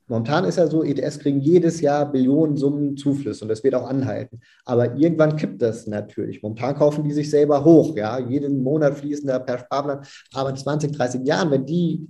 Momentan 0.08 0.46
ist 0.46 0.58
ja 0.58 0.68
so, 0.68 0.84
ETS 0.84 1.20
kriegen 1.20 1.39
jedes 1.39 1.82
Jahr 1.82 2.12
Billionen 2.12 2.58
Summen 2.58 2.98
Zuflüsse 2.98 3.46
und 3.46 3.50
das 3.50 3.63
wird 3.63 3.75
auch 3.75 3.88
anhalten. 3.88 4.41
Aber 4.65 4.96
irgendwann 4.96 5.36
kippt 5.36 5.62
das 5.62 5.88
natürlich. 5.88 6.44
Momentan 6.44 6.75
kaufen 6.75 7.03
die 7.03 7.13
sich 7.13 7.29
selber 7.29 7.63
hoch. 7.63 7.96
Ja? 7.96 8.20
Jeden 8.20 8.62
Monat 8.62 8.98
fließen 8.98 9.27
da 9.27 9.39
per 9.39 9.60
Sparplan. 9.60 10.06
Aber 10.34 10.50
in 10.50 10.58
20, 10.58 10.91
30 10.91 11.25
Jahren, 11.25 11.51
wenn 11.51 11.65
die 11.65 12.08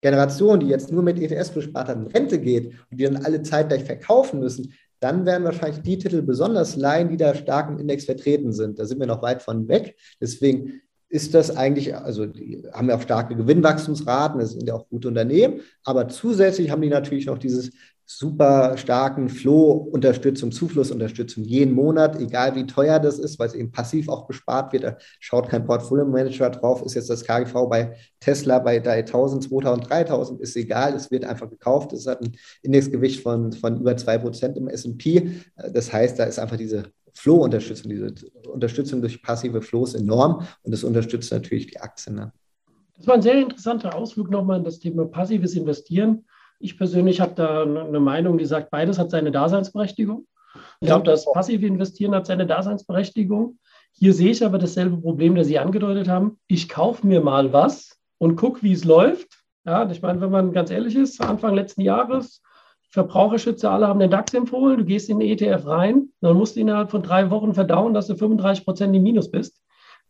Generation, 0.00 0.60
die 0.60 0.68
jetzt 0.68 0.90
nur 0.90 1.02
mit 1.02 1.20
ETS 1.20 1.50
bespart 1.50 1.88
hat, 1.88 1.96
in 1.98 2.06
Rente 2.06 2.38
geht 2.40 2.72
und 2.90 2.98
die 2.98 3.04
dann 3.04 3.18
alle 3.18 3.42
zeitgleich 3.42 3.84
verkaufen 3.84 4.40
müssen, 4.40 4.72
dann 5.00 5.26
werden 5.26 5.44
wahrscheinlich 5.44 5.82
die 5.82 5.98
Titel 5.98 6.22
besonders 6.22 6.76
leihen, 6.76 7.08
die 7.08 7.16
da 7.16 7.34
stark 7.34 7.70
im 7.70 7.78
Index 7.78 8.04
vertreten 8.04 8.52
sind. 8.52 8.78
Da 8.78 8.84
sind 8.84 9.00
wir 9.00 9.06
noch 9.06 9.22
weit 9.22 9.42
von 9.42 9.68
weg. 9.68 9.96
Deswegen 10.20 10.82
ist 11.10 11.34
das 11.34 11.56
eigentlich, 11.56 11.94
also 11.94 12.24
die 12.24 12.62
haben 12.72 12.88
ja 12.88 12.96
auch 12.96 13.02
starke 13.02 13.34
Gewinnwachstumsraten, 13.34 14.40
das 14.40 14.52
sind 14.52 14.66
ja 14.66 14.74
auch 14.74 14.88
gute 14.88 15.08
Unternehmen, 15.08 15.60
aber 15.84 16.08
zusätzlich 16.08 16.70
haben 16.70 16.82
die 16.82 16.88
natürlich 16.88 17.26
noch 17.26 17.38
dieses 17.38 17.72
super 18.12 18.76
starken 18.76 19.28
Flow-Unterstützung, 19.28 20.50
Zuflussunterstützung 20.50 21.44
jeden 21.44 21.74
Monat, 21.74 22.20
egal 22.20 22.56
wie 22.56 22.66
teuer 22.66 22.98
das 22.98 23.20
ist, 23.20 23.38
weil 23.38 23.46
es 23.46 23.54
eben 23.54 23.70
passiv 23.70 24.08
auch 24.08 24.26
bespart 24.26 24.72
wird. 24.72 24.82
Da 24.82 24.96
schaut 25.20 25.48
kein 25.48 25.64
Portfolio-Manager 25.64 26.50
drauf. 26.50 26.82
Ist 26.82 26.94
jetzt 26.94 27.08
das 27.08 27.24
KGV 27.24 27.68
bei 27.68 27.96
Tesla 28.18 28.58
bei 28.58 28.80
3000, 28.80 29.44
2000, 29.44 29.88
3000, 29.88 30.40
ist 30.40 30.56
egal. 30.56 30.94
Es 30.94 31.12
wird 31.12 31.24
einfach 31.24 31.48
gekauft. 31.48 31.92
Es 31.92 32.08
hat 32.08 32.20
ein 32.20 32.32
Indexgewicht 32.62 33.22
von, 33.22 33.52
von 33.52 33.78
über 33.78 33.92
2% 33.92 34.56
im 34.56 34.66
S&P. 34.66 35.30
Das 35.72 35.92
heißt, 35.92 36.18
da 36.18 36.24
ist 36.24 36.40
einfach 36.40 36.56
diese 36.56 36.90
Flow-Unterstützung, 37.14 37.90
diese 37.90 38.14
Unterstützung 38.48 39.00
durch 39.00 39.22
passive 39.22 39.62
Flows 39.62 39.94
enorm 39.94 40.46
und 40.62 40.72
das 40.72 40.84
unterstützt 40.84 41.32
natürlich 41.32 41.68
die 41.68 41.80
Aktien. 41.80 42.16
Ne? 42.16 42.32
Das 42.96 43.06
war 43.06 43.14
ein 43.14 43.22
sehr 43.22 43.40
interessanter 43.40 43.94
Ausflug 43.94 44.30
nochmal 44.30 44.58
in 44.58 44.64
das 44.64 44.78
Thema 44.78 45.06
passives 45.06 45.54
Investieren. 45.54 46.26
Ich 46.58 46.76
persönlich 46.76 47.20
habe 47.20 47.34
da 47.34 47.62
eine 47.62 48.00
Meinung, 48.00 48.36
die 48.36 48.44
sagt, 48.44 48.70
beides 48.70 48.98
hat 48.98 49.10
seine 49.10 49.30
Daseinsberechtigung. 49.30 50.26
Ich 50.80 50.86
glaube, 50.86 51.04
das 51.04 51.24
passive 51.32 51.66
Investieren 51.66 52.14
hat 52.14 52.26
seine 52.26 52.46
Daseinsberechtigung. 52.46 53.58
Hier 53.92 54.12
sehe 54.12 54.30
ich 54.30 54.44
aber 54.44 54.58
dasselbe 54.58 54.98
Problem, 54.98 55.34
das 55.34 55.46
Sie 55.46 55.58
angedeutet 55.58 56.08
haben. 56.08 56.38
Ich 56.46 56.68
kaufe 56.68 57.06
mir 57.06 57.20
mal 57.20 57.52
was 57.52 57.98
und 58.18 58.36
gucke, 58.36 58.62
wie 58.62 58.72
es 58.72 58.84
läuft. 58.84 59.42
Ja, 59.64 59.88
ich 59.90 60.02
meine, 60.02 60.20
wenn 60.20 60.30
man 60.30 60.52
ganz 60.52 60.70
ehrlich 60.70 60.96
ist, 60.96 61.20
Anfang 61.20 61.54
letzten 61.54 61.82
Jahres, 61.82 62.42
Verbraucherschützer 62.90 63.70
alle 63.70 63.88
haben 63.88 64.00
den 64.00 64.10
DAX 64.10 64.34
empfohlen, 64.34 64.78
du 64.78 64.84
gehst 64.84 65.08
in 65.08 65.20
den 65.20 65.28
ETF 65.28 65.66
rein, 65.66 66.08
dann 66.20 66.36
musst 66.36 66.56
du 66.56 66.60
innerhalb 66.60 66.90
von 66.90 67.02
drei 67.02 67.30
Wochen 67.30 67.54
verdauen, 67.54 67.94
dass 67.94 68.08
du 68.08 68.16
35 68.16 68.64
Prozent 68.64 68.94
im 68.94 69.02
Minus 69.02 69.30
bist. 69.30 69.62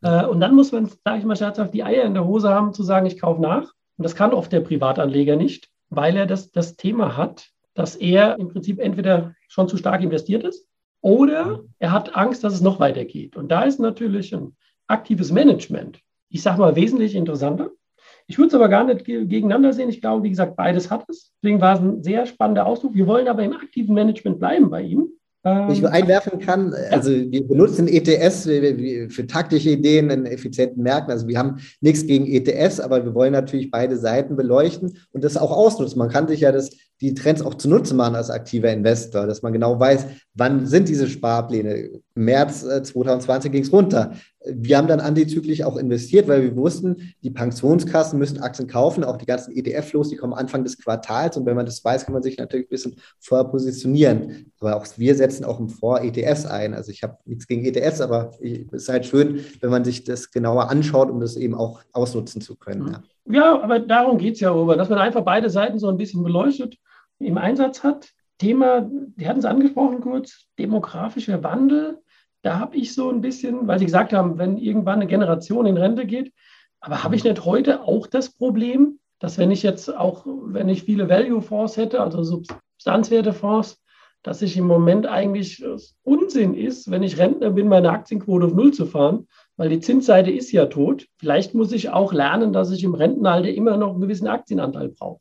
Äh, 0.03 0.25
und 0.27 0.41
dann 0.41 0.55
muss 0.55 0.73
man, 0.73 0.87
sage 1.05 1.19
ich 1.19 1.25
mal 1.25 1.37
scherzhaft, 1.37 1.75
die 1.75 1.85
Eier 1.85 2.05
in 2.05 2.15
der 2.15 2.25
Hose 2.25 2.49
haben, 2.49 2.73
zu 2.73 2.83
sagen, 2.83 3.07
ich 3.07 3.21
kaufe 3.21 3.41
nach. 3.41 3.73
Und 3.97 4.05
das 4.05 4.15
kann 4.15 4.33
oft 4.33 4.51
der 4.51 4.61
Privatanleger 4.61 5.37
nicht 5.37 5.71
weil 5.91 6.17
er 6.17 6.27
das, 6.27 6.51
das 6.53 6.77
Thema 6.77 7.17
hat, 7.17 7.51
dass 7.75 7.97
er 7.97 8.39
im 8.39 8.49
Prinzip 8.49 8.79
entweder 8.79 9.35
schon 9.49 9.69
zu 9.69 9.77
stark 9.77 10.03
investiert 10.03 10.45
ist 10.45 10.67
oder 11.03 11.65
er 11.79 11.93
hat 11.93 12.17
Angst, 12.17 12.43
dass 12.45 12.55
es 12.55 12.61
noch 12.61 12.81
weitergeht. 12.81 13.37
Und 13.37 13.49
da 13.49 13.63
ist 13.63 13.81
natürlich 13.81 14.35
ein 14.35 14.57
aktives 14.87 15.33
Management, 15.33 16.01
ich 16.29 16.43
sage 16.43 16.61
mal, 16.61 16.77
wesentlich 16.77 17.15
interessanter. 17.15 17.71
Ich 18.31 18.39
würde 18.39 18.47
es 18.47 18.55
aber 18.55 18.69
gar 18.69 18.85
nicht 18.85 19.05
gegeneinander 19.05 19.73
sehen. 19.73 19.89
Ich 19.89 20.01
glaube, 20.01 20.23
wie 20.23 20.31
gesagt, 20.31 20.55
beides 20.55 20.89
hat 20.89 21.05
es. 21.09 21.33
Deswegen 21.43 21.61
war 21.61 21.75
es 21.75 21.81
ein 21.81 22.01
sehr 22.05 22.25
spannender 22.27 22.65
Ausdruck. 22.65 22.95
Wir 22.95 23.09
wollen 23.09 23.27
aber 23.27 23.43
im 23.43 23.53
aktiven 23.53 23.93
Management 23.93 24.39
bleiben 24.39 24.71
bei 24.71 24.83
ihm. 24.83 25.09
Wenn 25.43 25.71
ich 25.71 25.85
einwerfen 25.85 26.39
kann, 26.39 26.73
also 26.91 27.11
wir 27.11 27.49
benutzen 27.49 27.89
ETS 27.89 28.45
für 28.45 29.27
taktische 29.27 29.71
Ideen 29.71 30.11
in 30.11 30.27
effizienten 30.27 30.83
Märkten. 30.83 31.11
Also 31.11 31.27
wir 31.27 31.39
haben 31.39 31.57
nichts 31.81 32.07
gegen 32.07 32.27
ETS, 32.27 32.79
aber 32.79 33.05
wir 33.05 33.15
wollen 33.15 33.33
natürlich 33.33 33.71
beide 33.71 33.97
Seiten 33.97 34.37
beleuchten 34.37 34.97
und 35.11 35.25
das 35.25 35.37
auch 35.37 35.51
ausnutzen. 35.51 35.99
Man 35.99 36.11
kann 36.11 36.29
sich 36.29 36.41
ja 36.41 36.53
das 36.53 36.71
die 37.01 37.15
Trends 37.15 37.41
auch 37.41 37.55
zunutze 37.55 37.95
machen 37.95 38.15
als 38.15 38.31
aktiver 38.31 38.71
Investor, 38.71 39.27
dass 39.27 39.41
man 39.43 39.53
genau 39.53 39.81
weiß, 39.81 40.07
wann 40.35 40.67
sind 40.67 40.89
diese 40.89 41.09
Sparpläne. 41.09 41.91
Im 42.15 42.25
März 42.25 42.61
2020 42.61 43.51
ging 43.51 43.63
es 43.63 43.73
runter. 43.73 44.13
Wir 44.45 44.77
haben 44.77 44.89
dann 44.89 45.01
antizyklisch 45.01 45.63
auch 45.63 45.77
investiert, 45.77 46.29
weil 46.29 46.43
wir 46.43 46.57
wussten, 46.57 47.15
die 47.23 47.31
Pensionskassen 47.31 48.19
müssen 48.19 48.41
Aktien 48.41 48.69
kaufen, 48.69 49.05
auch 49.05 49.17
die 49.17 49.27
ganzen 49.27 49.55
ETF-Los, 49.55 50.11
die 50.11 50.17
kommen 50.17 50.35
Anfang 50.35 50.63
des 50.63 50.79
Quartals. 50.79 51.37
Und 51.37 51.47
wenn 51.47 51.57
man 51.57 51.67
das 51.67 51.83
weiß, 51.83 52.05
kann 52.05 52.15
man 52.15 52.23
sich 52.23 52.39
natürlich 52.39 52.67
ein 52.67 52.71
bisschen 52.71 52.97
vorher 53.19 53.49
positionieren. 53.49 54.53
Aber 54.61 54.77
auch 54.77 54.87
wir 54.97 55.15
setzen 55.15 55.45
auch 55.45 55.59
im 55.59 55.69
Vor 55.71 56.03
ETFs 56.03 56.45
ein. 56.45 56.75
Also 56.75 56.91
ich 56.91 57.03
habe 57.03 57.17
nichts 57.25 57.47
gegen 57.47 57.65
ETFs, 57.65 58.01
aber 58.01 58.33
es 58.43 58.83
ist 58.83 58.89
halt 58.89 59.07
schön, 59.07 59.41
wenn 59.61 59.71
man 59.71 59.85
sich 59.85 60.05
das 60.05 60.31
genauer 60.31 60.71
anschaut, 60.71 61.11
um 61.11 61.21
das 61.21 61.37
eben 61.37 61.55
auch 61.55 61.81
ausnutzen 61.93 62.43
zu 62.43 62.57
können. 62.57 62.97
Ja, 63.27 63.33
ja 63.33 63.63
aber 63.63 63.79
darum 63.79 64.19
geht 64.19 64.35
es 64.35 64.41
ja, 64.41 64.51
Robert, 64.51 64.79
dass 64.79 64.91
man 64.91 64.99
einfach 64.99 65.25
beide 65.25 65.49
Seiten 65.49 65.79
so 65.79 65.89
ein 65.89 65.97
bisschen 65.97 66.23
beleuchtet 66.23 66.77
im 67.21 67.39
Einsatz 67.39 67.85
hat. 67.85 68.11
Thema, 68.39 68.89
die 68.91 69.29
hatten 69.29 69.41
es 69.41 69.45
angesprochen 69.45 70.01
kurz, 70.01 70.47
demografischer 70.59 71.43
Wandel. 71.43 71.99
Da 72.43 72.59
habe 72.59 72.77
ich 72.77 72.95
so 72.95 73.11
ein 73.11 73.21
bisschen, 73.21 73.69
weil 73.69 73.79
Sie 73.79 73.85
gesagt 73.85 74.13
haben, 74.13 74.39
wenn 74.39 74.57
irgendwann 74.57 75.01
eine 75.01 75.07
Generation 75.07 75.67
in 75.67 75.77
Rente 75.77 76.07
geht, 76.07 76.33
aber 76.81 77.05
habe 77.05 77.15
ich 77.15 77.25
nicht 77.25 77.45
heute 77.45 77.83
auch 77.83 78.07
das 78.07 78.31
Problem, 78.31 78.99
dass 79.19 79.37
wenn 79.37 79.51
ich 79.51 79.63
jetzt 79.63 79.95
auch, 79.95 80.25
wenn 80.27 80.71
ich 80.71 80.85
viele 80.85 81.11
Value-Fonds 81.11 81.77
hätte, 81.77 82.01
also 82.01 82.23
Substanzwerte-Fonds, 82.23 83.83
dass 84.23 84.43
ich 84.43 84.57
im 84.57 84.67
Moment 84.67 85.07
eigentlich 85.07 85.65
Unsinn 86.03 86.55
ist, 86.55 86.91
wenn 86.91 87.03
ich 87.03 87.19
Rentner 87.19 87.51
bin, 87.51 87.69
meine 87.69 87.91
Aktienquote 87.91 88.47
auf 88.47 88.55
Null 88.55 88.73
zu 88.73 88.87
fahren, 88.87 89.29
weil 89.57 89.69
die 89.69 89.81
Zinsseite 89.81 90.31
ist 90.31 90.53
ja 90.53 90.67
tot. 90.67 91.07
Vielleicht 91.19 91.55
muss 91.55 91.73
ich 91.73 91.91
auch 91.91 92.13
lernen, 92.13 92.53
dass 92.53 92.71
ich 92.71 92.85
im 92.85 92.95
Rentenalter 92.95 93.51
immer 93.51 93.77
noch 93.77 93.93
einen 93.93 94.01
gewissen 94.01 94.29
Aktienanteil 94.29 94.89
brauche. 94.89 95.21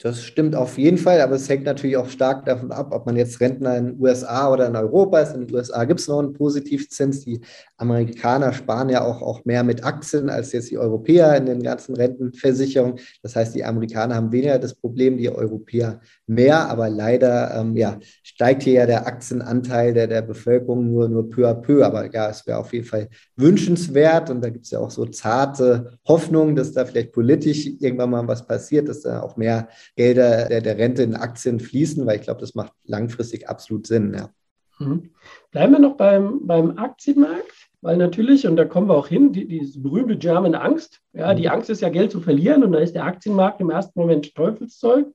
Das 0.00 0.22
stimmt 0.22 0.54
auf 0.54 0.78
jeden 0.78 0.96
Fall, 0.96 1.20
aber 1.20 1.34
es 1.34 1.48
hängt 1.48 1.64
natürlich 1.64 1.96
auch 1.96 2.08
stark 2.08 2.44
davon 2.44 2.70
ab, 2.70 2.90
ob 2.92 3.04
man 3.04 3.16
jetzt 3.16 3.40
Rentner 3.40 3.76
in 3.76 3.86
den 3.86 4.00
USA 4.00 4.48
oder 4.52 4.68
in 4.68 4.76
Europa 4.76 5.18
ist. 5.18 5.34
In 5.34 5.44
den 5.44 5.52
USA 5.52 5.84
gibt 5.86 5.98
es 5.98 6.06
noch 6.06 6.20
einen 6.20 6.34
Positivzins. 6.34 7.24
Die 7.24 7.40
Amerikaner 7.78 8.52
sparen 8.52 8.90
ja 8.90 9.04
auch, 9.04 9.22
auch 9.22 9.44
mehr 9.44 9.64
mit 9.64 9.82
Aktien 9.82 10.30
als 10.30 10.52
jetzt 10.52 10.70
die 10.70 10.78
Europäer 10.78 11.36
in 11.36 11.46
den 11.46 11.64
ganzen 11.64 11.96
Rentenversicherungen. 11.96 13.00
Das 13.24 13.34
heißt, 13.34 13.56
die 13.56 13.64
Amerikaner 13.64 14.14
haben 14.14 14.30
weniger 14.30 14.60
das 14.60 14.72
Problem, 14.72 15.16
die 15.16 15.30
Europäer 15.30 16.00
mehr. 16.28 16.68
Aber 16.70 16.88
leider 16.88 17.56
ähm, 17.56 17.76
ja, 17.76 17.98
steigt 18.22 18.62
hier 18.62 18.74
ja 18.74 18.86
der 18.86 19.04
Aktienanteil 19.04 19.94
der, 19.94 20.06
der 20.06 20.22
Bevölkerung 20.22 20.92
nur, 20.92 21.08
nur 21.08 21.28
peu 21.28 21.48
à 21.48 21.54
peu. 21.54 21.84
Aber 21.84 22.08
ja, 22.14 22.30
es 22.30 22.46
wäre 22.46 22.58
auf 22.58 22.72
jeden 22.72 22.86
Fall 22.86 23.08
wünschenswert. 23.34 24.30
Und 24.30 24.42
da 24.42 24.50
gibt 24.50 24.66
es 24.66 24.70
ja 24.70 24.78
auch 24.78 24.92
so 24.92 25.06
zarte 25.06 25.98
Hoffnungen, 26.06 26.54
dass 26.54 26.70
da 26.70 26.84
vielleicht 26.84 27.10
politisch 27.10 27.66
irgendwann 27.80 28.10
mal 28.10 28.28
was 28.28 28.46
passiert, 28.46 28.88
dass 28.88 29.00
da 29.00 29.22
auch 29.22 29.36
mehr 29.36 29.66
Gelder 29.96 30.48
der, 30.48 30.60
der 30.60 30.78
Rente 30.78 31.02
in 31.02 31.14
Aktien 31.14 31.60
fließen, 31.60 32.06
weil 32.06 32.16
ich 32.16 32.22
glaube, 32.22 32.40
das 32.40 32.54
macht 32.54 32.72
langfristig 32.84 33.48
absolut 33.48 33.86
Sinn. 33.86 34.14
Ja. 34.14 34.30
Mhm. 34.78 35.10
Bleiben 35.50 35.72
wir 35.72 35.80
noch 35.80 35.96
beim, 35.96 36.46
beim 36.46 36.78
Aktienmarkt, 36.78 37.68
weil 37.80 37.96
natürlich, 37.96 38.46
und 38.46 38.56
da 38.56 38.64
kommen 38.64 38.88
wir 38.88 38.96
auch 38.96 39.08
hin, 39.08 39.32
die, 39.32 39.46
diese 39.46 39.80
berühmte 39.80 40.16
German 40.16 40.54
Angst. 40.54 41.00
Ja, 41.12 41.34
die 41.34 41.44
mhm. 41.44 41.52
Angst 41.52 41.70
ist 41.70 41.80
ja 41.80 41.88
Geld 41.88 42.12
zu 42.12 42.20
verlieren 42.20 42.64
und 42.64 42.72
da 42.72 42.78
ist 42.78 42.94
der 42.94 43.04
Aktienmarkt 43.04 43.60
im 43.60 43.70
ersten 43.70 43.98
Moment 43.98 44.34
Teufelszeug. 44.34 45.06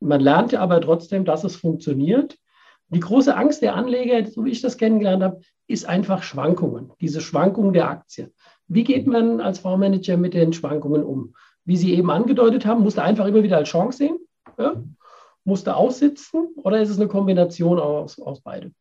Und 0.00 0.08
man 0.08 0.20
lernt 0.20 0.52
ja 0.52 0.60
aber 0.60 0.80
trotzdem, 0.80 1.24
dass 1.24 1.44
es 1.44 1.56
funktioniert. 1.56 2.36
Die 2.88 3.00
große 3.00 3.34
Angst 3.34 3.62
der 3.62 3.74
Anleger, 3.74 4.26
so 4.30 4.44
wie 4.44 4.50
ich 4.50 4.60
das 4.60 4.76
kennengelernt 4.76 5.22
habe, 5.22 5.40
ist 5.66 5.88
einfach 5.88 6.22
Schwankungen, 6.22 6.92
diese 7.00 7.20
Schwankungen 7.20 7.72
der 7.72 7.88
Aktien. 7.88 8.32
Wie 8.68 8.84
geht 8.84 9.06
man 9.06 9.40
als 9.40 9.60
Fondsmanager 9.60 10.16
mit 10.16 10.34
den 10.34 10.52
Schwankungen 10.52 11.02
um? 11.02 11.34
Wie 11.64 11.76
Sie 11.76 11.94
eben 11.94 12.10
angedeutet 12.10 12.66
haben, 12.66 12.82
musst 12.82 12.98
du 12.98 13.02
einfach 13.02 13.26
immer 13.26 13.42
wieder 13.42 13.56
als 13.56 13.68
Chance 13.68 13.98
sehen? 13.98 14.18
Ja? 14.58 14.82
Musst 15.44 15.68
aussitzen 15.68 16.48
oder 16.56 16.80
ist 16.80 16.90
es 16.90 16.98
eine 16.98 17.08
Kombination 17.08 17.78
aus, 17.78 18.20
aus 18.20 18.40
beidem? 18.40 18.74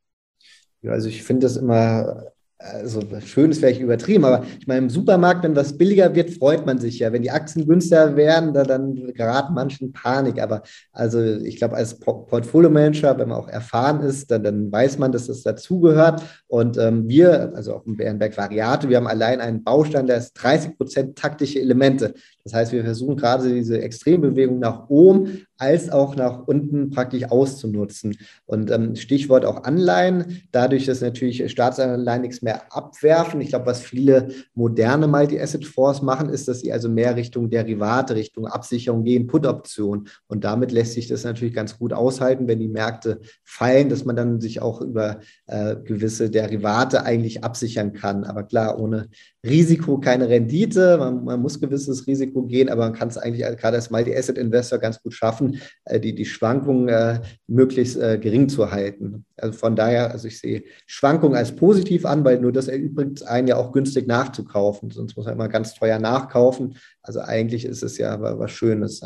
Ja, 0.81 0.91
also 0.91 1.07
ich 1.07 1.23
finde 1.23 1.45
das 1.45 1.57
immer 1.57 2.31
also 2.63 3.01
schön 3.25 3.51
ist 3.51 3.59
vielleicht 3.59 3.81
übertrieben, 3.81 4.25
aber 4.25 4.45
ich 4.59 4.67
meine, 4.67 4.79
im 4.79 4.89
Supermarkt, 4.89 5.43
wenn 5.43 5.55
was 5.55 5.77
billiger 5.77 6.13
wird, 6.15 6.31
freut 6.31 6.65
man 6.65 6.79
sich 6.79 6.99
ja. 6.99 7.11
Wenn 7.11 7.21
die 7.21 7.31
Aktien 7.31 7.67
günstiger 7.67 8.15
werden, 8.15 8.53
da, 8.53 8.63
dann 8.63 9.13
geraten 9.13 9.53
manchen 9.53 9.91
Panik. 9.93 10.41
Aber 10.41 10.61
also 10.91 11.21
ich 11.21 11.57
glaube, 11.57 11.75
als 11.75 11.99
Portfolio-Manager, 11.99 13.17
wenn 13.17 13.29
man 13.29 13.37
auch 13.37 13.47
erfahren 13.47 14.01
ist, 14.01 14.31
dann, 14.31 14.43
dann 14.43 14.71
weiß 14.71 14.97
man, 14.99 15.11
dass 15.11 15.27
das 15.27 15.43
dazugehört. 15.43 16.21
Und 16.47 16.77
ähm, 16.77 17.07
wir, 17.07 17.53
also 17.55 17.75
auch 17.75 17.85
im 17.85 17.97
Bärenberg 17.97 18.37
Variate, 18.37 18.89
wir 18.89 18.97
haben 18.97 19.07
allein 19.07 19.41
einen 19.41 19.63
Baustein, 19.63 20.07
der 20.07 20.17
ist 20.17 20.33
30 20.33 20.77
Prozent 20.77 21.17
taktische 21.17 21.59
Elemente. 21.59 22.13
Das 22.43 22.53
heißt, 22.53 22.71
wir 22.71 22.83
versuchen 22.83 23.17
gerade 23.17 23.53
diese 23.53 23.81
Extrembewegung 23.81 24.59
nach 24.59 24.89
oben 24.89 25.45
als 25.61 25.91
auch 25.91 26.15
nach 26.15 26.47
unten 26.47 26.89
praktisch 26.89 27.25
auszunutzen. 27.25 28.17
Und 28.47 28.71
ähm, 28.71 28.95
Stichwort 28.95 29.45
auch 29.45 29.63
Anleihen, 29.63 30.41
dadurch, 30.51 30.87
dass 30.87 31.01
natürlich 31.01 31.51
Staatsanleihen 31.51 32.23
nichts 32.23 32.41
mehr 32.41 32.63
abwerfen. 32.75 33.39
Ich 33.41 33.49
glaube, 33.49 33.67
was 33.67 33.81
viele 33.81 34.29
moderne 34.55 35.07
Multi-Asset-Fonds 35.07 36.01
machen, 36.01 36.29
ist, 36.29 36.47
dass 36.47 36.61
sie 36.61 36.73
also 36.73 36.89
mehr 36.89 37.15
Richtung 37.15 37.51
Derivate, 37.51 38.15
Richtung 38.15 38.47
Absicherung 38.47 39.03
gehen, 39.03 39.27
Put-Option. 39.27 40.07
Und 40.27 40.43
damit 40.43 40.71
lässt 40.71 40.93
sich 40.93 41.07
das 41.07 41.25
natürlich 41.25 41.53
ganz 41.53 41.77
gut 41.77 41.93
aushalten, 41.93 42.47
wenn 42.47 42.59
die 42.59 42.67
Märkte 42.67 43.19
fallen, 43.43 43.89
dass 43.89 44.03
man 44.03 44.15
dann 44.15 44.41
sich 44.41 44.63
auch 44.63 44.81
über 44.81 45.19
äh, 45.45 45.75
gewisse 45.75 46.31
Derivate 46.31 47.03
eigentlich 47.03 47.43
absichern 47.43 47.93
kann. 47.93 48.23
Aber 48.23 48.41
klar, 48.43 48.79
ohne 48.79 49.09
Risiko 49.45 49.99
keine 49.99 50.29
Rendite. 50.29 50.97
Man, 50.97 51.23
man, 51.23 51.41
muss 51.41 51.59
gewisses 51.59 52.05
Risiko 52.05 52.30
gehen, 52.47 52.69
aber 52.69 52.83
man 52.83 52.93
kann 52.93 53.09
es 53.09 53.17
eigentlich 53.17 53.45
gerade 53.57 53.77
als 53.77 53.91
Multi-Asset-Investor 53.91 54.79
ganz 54.79 55.01
gut 55.01 55.13
schaffen, 55.13 55.61
äh, 55.85 55.99
die, 55.99 56.15
die 56.15 56.25
Schwankungen 56.25 56.89
äh, 56.89 57.21
möglichst 57.47 57.97
äh, 57.97 58.17
gering 58.17 58.49
zu 58.49 58.71
halten. 58.71 59.25
Also 59.37 59.57
von 59.57 59.75
daher, 59.75 60.11
also 60.11 60.27
ich 60.27 60.39
sehe 60.39 60.63
Schwankungen 60.85 61.35
als 61.35 61.55
positiv 61.55 62.05
an, 62.05 62.23
weil 62.23 62.39
nur 62.39 62.51
das 62.51 62.67
erübrigt 62.67 63.27
einen 63.27 63.47
ja 63.47 63.57
auch 63.57 63.71
günstig 63.71 64.07
nachzukaufen. 64.07 64.91
Sonst 64.91 65.15
muss 65.15 65.25
man 65.25 65.35
immer 65.35 65.49
ganz 65.49 65.73
teuer 65.73 65.99
nachkaufen. 65.99 66.75
Also 67.01 67.19
eigentlich 67.21 67.65
ist 67.65 67.83
es 67.83 67.97
ja 67.97 68.19
was 68.21 68.51
Schönes. 68.51 69.01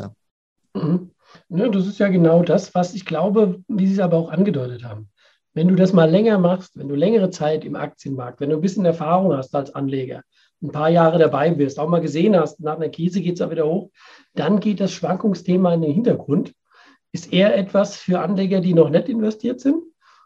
Mhm. 0.74 1.10
Ja, 1.48 1.68
das 1.68 1.86
ist 1.86 1.98
ja 1.98 2.08
genau 2.08 2.42
das, 2.42 2.74
was 2.74 2.94
ich 2.94 3.04
glaube, 3.04 3.62
wie 3.68 3.86
Sie 3.86 3.94
es 3.94 3.98
aber 4.00 4.16
auch 4.16 4.30
angedeutet 4.30 4.84
haben. 4.84 5.08
Wenn 5.54 5.68
du 5.68 5.74
das 5.74 5.92
mal 5.92 6.10
länger 6.10 6.38
machst, 6.38 6.76
wenn 6.76 6.88
du 6.88 6.94
längere 6.94 7.30
Zeit 7.30 7.64
im 7.64 7.76
Aktienmarkt, 7.76 8.40
wenn 8.40 8.50
du 8.50 8.56
ein 8.56 8.62
bisschen 8.62 8.84
Erfahrung 8.84 9.34
hast 9.34 9.54
als 9.54 9.74
Anleger, 9.74 10.22
ein 10.66 10.72
paar 10.72 10.90
Jahre 10.90 11.18
dabei 11.18 11.50
bist, 11.50 11.78
auch 11.78 11.88
mal 11.88 12.00
gesehen 12.00 12.36
hast, 12.36 12.60
nach 12.60 12.76
einer 12.76 12.88
Krise 12.88 13.20
geht 13.20 13.36
es 13.36 13.42
auch 13.42 13.50
wieder 13.50 13.66
hoch, 13.66 13.90
dann 14.34 14.60
geht 14.60 14.80
das 14.80 14.92
Schwankungsthema 14.92 15.72
in 15.74 15.82
den 15.82 15.92
Hintergrund. 15.92 16.54
Ist 17.12 17.32
eher 17.32 17.56
etwas 17.56 17.96
für 17.96 18.20
Anleger, 18.20 18.60
die 18.60 18.74
noch 18.74 18.90
nicht 18.90 19.08
investiert 19.08 19.60
sind. 19.60 19.82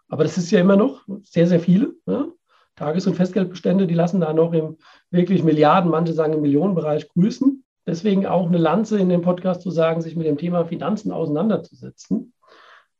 Aber 0.09 0.25
das 0.25 0.39
ist 0.39 0.51
ja 0.51 0.61
immer 0.61 0.77
noch 0.77 1.05
sehr, 1.23 1.47
sehr 1.47 1.61
viele. 1.61 1.95
Ja? 2.07 2.27
Tages- 2.75 3.07
und 3.07 3.15
Festgeldbestände, 3.15 3.87
die 3.87 3.95
lassen 3.95 4.21
da 4.21 4.33
noch 4.33 4.53
im 4.53 4.79
wirklich 5.11 5.45
Milliarden, 5.45 5.91
manche 5.91 6.15
sagen 6.15 6.33
im 6.33 6.41
Millionenbereich 6.41 7.09
grüßen. 7.09 7.63
Deswegen 7.87 8.27
auch 8.27 8.47
eine 8.47 8.59
Lanze 8.59 8.99
in 8.99 9.09
dem 9.09 9.23
Podcast 9.23 9.63
zu 9.63 9.71
sagen, 9.71 10.01
sich 10.01 10.17
mit 10.17 10.27
dem 10.27 10.39
Thema 10.39 10.65
Finanzen 10.65 11.13
auseinanderzusetzen. 11.13 12.33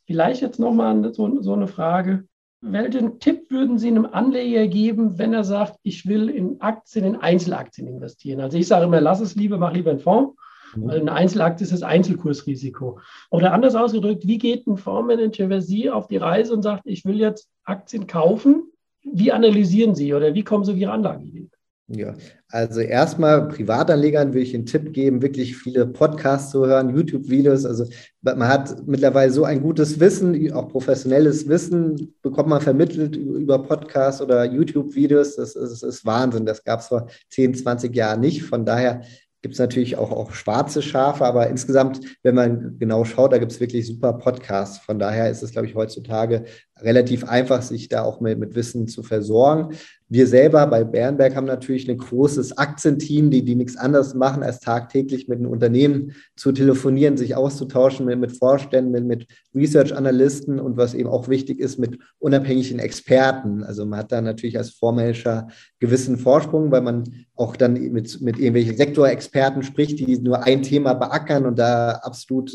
Vielleicht 0.07 0.43
jetzt 0.43 0.59
nochmal 0.59 1.13
so, 1.13 1.41
so 1.41 1.53
eine 1.53 1.69
Frage. 1.69 2.25
Welchen 2.63 3.19
Tipp 3.21 3.51
würden 3.51 3.79
Sie 3.79 3.89
einem 3.89 4.05
Anleger 4.05 4.67
geben, 4.67 5.19
wenn 5.19 5.33
er 5.33 5.45
sagt, 5.45 5.79
ich 5.83 6.07
will 6.07 6.29
in 6.29 6.61
Aktien, 6.61 7.07
in 7.07 7.17
Einzelaktien 7.17 7.89
investieren? 7.89 8.41
Also 8.41 8.59
ich 8.59 8.69
sage 8.69 8.85
immer, 8.85 9.01
lass 9.01 9.21
es 9.21 9.35
lieber, 9.35 9.57
mach 9.57 9.73
lieber 9.73 9.91
einen 9.91 10.01
Fonds, 10.01 10.37
mhm. 10.75 10.89
weil 10.89 11.01
eine 11.01 11.13
Einzelaktie 11.13 11.65
ist 11.65 11.73
das 11.73 11.83
Einzelkursrisiko. 11.83 13.01
Oder 13.31 13.55
anders 13.55 13.75
ausgedrückt, 13.75 14.27
wie 14.27 14.37
geht 14.37 14.67
ein 14.67 14.77
Fondsmanager 14.77 15.49
für 15.49 15.63
Sie 15.63 15.91
auf 15.91 16.09
die 16.09 16.19
Reise 16.19 16.53
und 16.53 16.63
sagt, 16.63 16.87
ich 16.87 17.05
will 17.07 17.19
jetzt 17.19 17.49
Aktien 17.65 18.07
kaufen? 18.07 18.71
Wie 19.03 19.33
analysieren 19.33 19.95
Sie 19.95 20.13
oder 20.13 20.35
wie 20.35 20.45
kommen 20.45 20.65
Sie 20.65 20.73
auf 20.73 20.79
Ihre 20.79 20.93
Anlageidee? 20.93 21.49
Ja, 21.93 22.15
also 22.49 22.81
erstmal 22.81 23.49
Privatanlegern 23.49 24.29
würde 24.29 24.43
ich 24.43 24.53
den 24.53 24.65
Tipp 24.65 24.93
geben, 24.93 25.23
wirklich 25.23 25.57
viele 25.57 25.89
Podcasts 25.89 26.53
zu 26.53 26.65
hören, 26.65 26.95
YouTube-Videos. 26.95 27.67
Also 27.67 27.85
man 28.23 28.47
hat 28.47 28.87
mittlerweile 28.87 29.33
so 29.33 29.43
ein 29.43 29.61
gutes 29.61 29.99
Wissen, 29.99 30.53
auch 30.53 30.69
professionelles 30.69 31.49
Wissen 31.49 32.15
bekommt 32.23 32.49
man 32.49 32.61
vermittelt 32.61 33.17
über 33.17 33.61
Podcasts 33.65 34.23
oder 34.23 34.45
YouTube-Videos. 34.45 35.35
Das, 35.35 35.55
das, 35.55 35.83
ist 35.83 36.07
Wahnsinn. 36.07 36.47
Das 36.47 36.63
gab 36.63 36.79
es 36.79 36.87
vor 36.87 37.09
10, 37.31 37.57
20 37.57 37.93
Jahren 37.97 38.21
nicht. 38.21 38.45
Von 38.45 38.65
daher 38.65 39.03
gibt 39.43 39.55
es 39.55 39.59
natürlich 39.59 39.97
auch, 39.97 40.13
auch 40.13 40.33
schwarze 40.33 40.83
Schafe, 40.83 41.25
aber 41.25 41.49
insgesamt, 41.49 42.01
wenn 42.23 42.37
man 42.37 42.79
genau 42.79 43.05
schaut, 43.05 43.33
da 43.33 43.39
gibt 43.39 43.51
es 43.51 43.59
wirklich 43.59 43.87
super 43.87 44.13
Podcasts. 44.13 44.79
Von 44.79 45.01
daher 45.01 45.29
ist 45.29 45.43
es, 45.43 45.51
glaube 45.51 45.67
ich, 45.67 45.75
heutzutage 45.75 46.45
relativ 46.83 47.25
einfach, 47.25 47.63
sich 47.63 47.89
da 47.89 48.03
auch 48.03 48.21
mit, 48.21 48.39
mit 48.39 48.55
Wissen 48.55 48.89
zu 48.89 49.03
versorgen. 49.03 49.77
Wir 50.13 50.27
selber 50.27 50.67
bei 50.67 50.83
Bernberg 50.83 51.37
haben 51.37 51.47
natürlich 51.47 51.89
ein 51.89 51.97
großes 51.97 52.59
Aktienteam, 52.59 53.31
die, 53.31 53.45
die 53.45 53.55
nichts 53.55 53.77
anderes 53.77 54.13
machen, 54.15 54.43
als 54.43 54.59
tagtäglich 54.59 55.29
mit 55.29 55.39
den 55.39 55.47
Unternehmen 55.47 56.17
zu 56.35 56.51
telefonieren, 56.51 57.17
sich 57.17 57.37
auszutauschen 57.37 58.07
mit, 58.07 58.19
mit 58.19 58.37
Vorständen, 58.37 58.91
mit, 58.91 59.05
mit 59.05 59.27
Research-Analysten 59.55 60.59
und 60.59 60.77
was 60.77 60.95
eben 60.95 61.09
auch 61.09 61.29
wichtig 61.29 61.61
ist, 61.61 61.79
mit 61.79 61.99
unabhängigen 62.19 62.81
Experten. 62.81 63.63
Also 63.63 63.87
man 63.87 64.01
hat 64.01 64.11
da 64.11 64.21
natürlich 64.21 64.59
als 64.59 64.71
Vormanager 64.71 65.47
gewissen 65.79 66.19
Vorsprung, 66.19 66.73
weil 66.73 66.83
man 66.83 67.05
auch 67.37 67.55
dann 67.55 67.75
mit, 67.75 68.21
mit 68.21 68.37
irgendwelchen 68.37 68.77
Sektorexperten 68.77 69.63
spricht, 69.63 70.01
die 70.01 70.19
nur 70.19 70.43
ein 70.43 70.63
Thema 70.63 70.95
beackern 70.95 71.47
und 71.47 71.57
da 71.59 71.93
absolut 72.03 72.53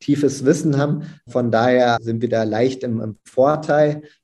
tiefes 0.00 0.44
Wissen 0.44 0.76
haben. 0.76 1.02
Von 1.28 1.52
daher 1.52 1.98
sind 2.00 2.20
wir 2.20 2.28
da 2.28 2.42
leicht 2.42 2.82
im, 2.82 3.00
im 3.00 3.16
Vorteil. 3.24 3.65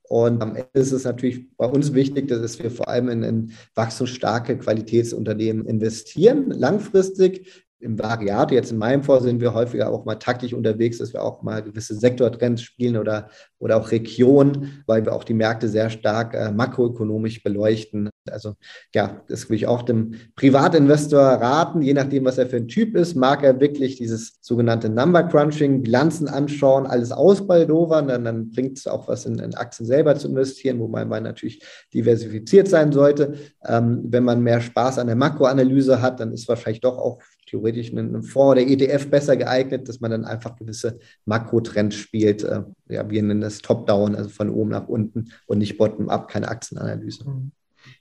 Und 0.08 0.42
am 0.42 0.56
Ende 0.56 0.68
ist 0.74 0.92
es 0.92 1.04
natürlich 1.04 1.56
bei 1.56 1.66
uns 1.66 1.94
wichtig, 1.94 2.28
dass 2.28 2.62
wir 2.62 2.70
vor 2.70 2.88
allem 2.88 3.08
in, 3.08 3.22
in 3.22 3.52
wachstumsstarke 3.74 4.58
Qualitätsunternehmen 4.58 5.66
investieren, 5.66 6.50
langfristig 6.50 7.66
im 7.82 7.98
Variat, 7.98 8.52
jetzt 8.52 8.70
in 8.70 8.78
meinem 8.78 9.02
Fall 9.02 9.20
sind 9.22 9.40
wir 9.40 9.54
häufiger 9.54 9.90
auch 9.90 10.04
mal 10.04 10.14
taktisch 10.14 10.54
unterwegs, 10.54 10.98
dass 10.98 11.12
wir 11.12 11.22
auch 11.22 11.42
mal 11.42 11.62
gewisse 11.62 11.96
Sektortrends 11.96 12.62
spielen 12.62 12.96
oder, 12.96 13.28
oder 13.58 13.76
auch 13.76 13.90
Regionen, 13.90 14.84
weil 14.86 15.04
wir 15.04 15.12
auch 15.12 15.24
die 15.24 15.34
Märkte 15.34 15.68
sehr 15.68 15.90
stark 15.90 16.34
äh, 16.34 16.52
makroökonomisch 16.52 17.42
beleuchten. 17.42 18.08
Also 18.30 18.54
ja, 18.94 19.22
das 19.26 19.50
will 19.50 19.56
ich 19.56 19.66
auch 19.66 19.82
dem 19.82 20.14
Privatinvestor 20.36 21.20
raten, 21.20 21.82
je 21.82 21.92
nachdem, 21.92 22.24
was 22.24 22.38
er 22.38 22.46
für 22.46 22.56
ein 22.56 22.68
Typ 22.68 22.94
ist, 22.94 23.16
mag 23.16 23.42
er 23.42 23.58
wirklich 23.58 23.96
dieses 23.96 24.38
sogenannte 24.40 24.88
Number 24.88 25.24
Crunching, 25.24 25.82
Bilanzen 25.82 26.28
anschauen, 26.28 26.86
alles 26.86 27.10
ausbaldovern, 27.10 28.06
dann, 28.06 28.24
dann 28.24 28.50
bringt 28.52 28.78
es 28.78 28.86
auch 28.86 29.08
was 29.08 29.26
in, 29.26 29.40
in, 29.40 29.56
Aktien 29.56 29.86
selber 29.86 30.14
zu 30.14 30.28
investieren, 30.28 30.78
wo 30.78 30.86
man, 30.86 31.08
man 31.08 31.24
natürlich 31.24 31.64
diversifiziert 31.92 32.68
sein 32.68 32.92
sollte. 32.92 33.34
Ähm, 33.66 34.02
wenn 34.04 34.22
man 34.22 34.40
mehr 34.40 34.60
Spaß 34.60 35.00
an 35.00 35.08
der 35.08 35.16
Makroanalyse 35.16 36.00
hat, 36.00 36.20
dann 36.20 36.32
ist 36.32 36.46
wahrscheinlich 36.46 36.80
doch 36.80 36.98
auch 36.98 37.18
theoretisch 37.52 37.92
ein 37.92 38.22
Fonds 38.22 38.60
oder 38.60 38.60
ETF 38.62 39.10
besser 39.10 39.36
geeignet, 39.36 39.88
dass 39.88 40.00
man 40.00 40.10
dann 40.10 40.24
einfach 40.24 40.56
gewisse 40.56 40.98
Makrotrends 41.26 41.94
spielt. 41.94 42.42
Äh, 42.42 42.62
ja, 42.88 43.08
wir 43.08 43.22
nennen 43.22 43.42
das 43.42 43.58
Top-Down, 43.58 44.16
also 44.16 44.30
von 44.30 44.50
oben 44.50 44.70
nach 44.70 44.88
unten 44.88 45.30
und 45.46 45.58
nicht 45.58 45.76
Bottom-up, 45.76 46.28
keine 46.28 46.48
Aktienanalyse. 46.48 47.28
Mhm. 47.28 47.52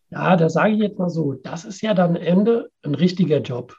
Ja, 0.10 0.36
da 0.36 0.50
sage 0.50 0.74
ich 0.74 0.80
jetzt 0.80 1.00
mal 1.00 1.10
so, 1.10 1.34
das 1.34 1.66
ist 1.66 1.82
ja 1.82 1.94
dann 1.94 2.16
Ende 2.16 2.70
ein 2.84 2.96
richtiger 2.96 3.40
Job. 3.42 3.76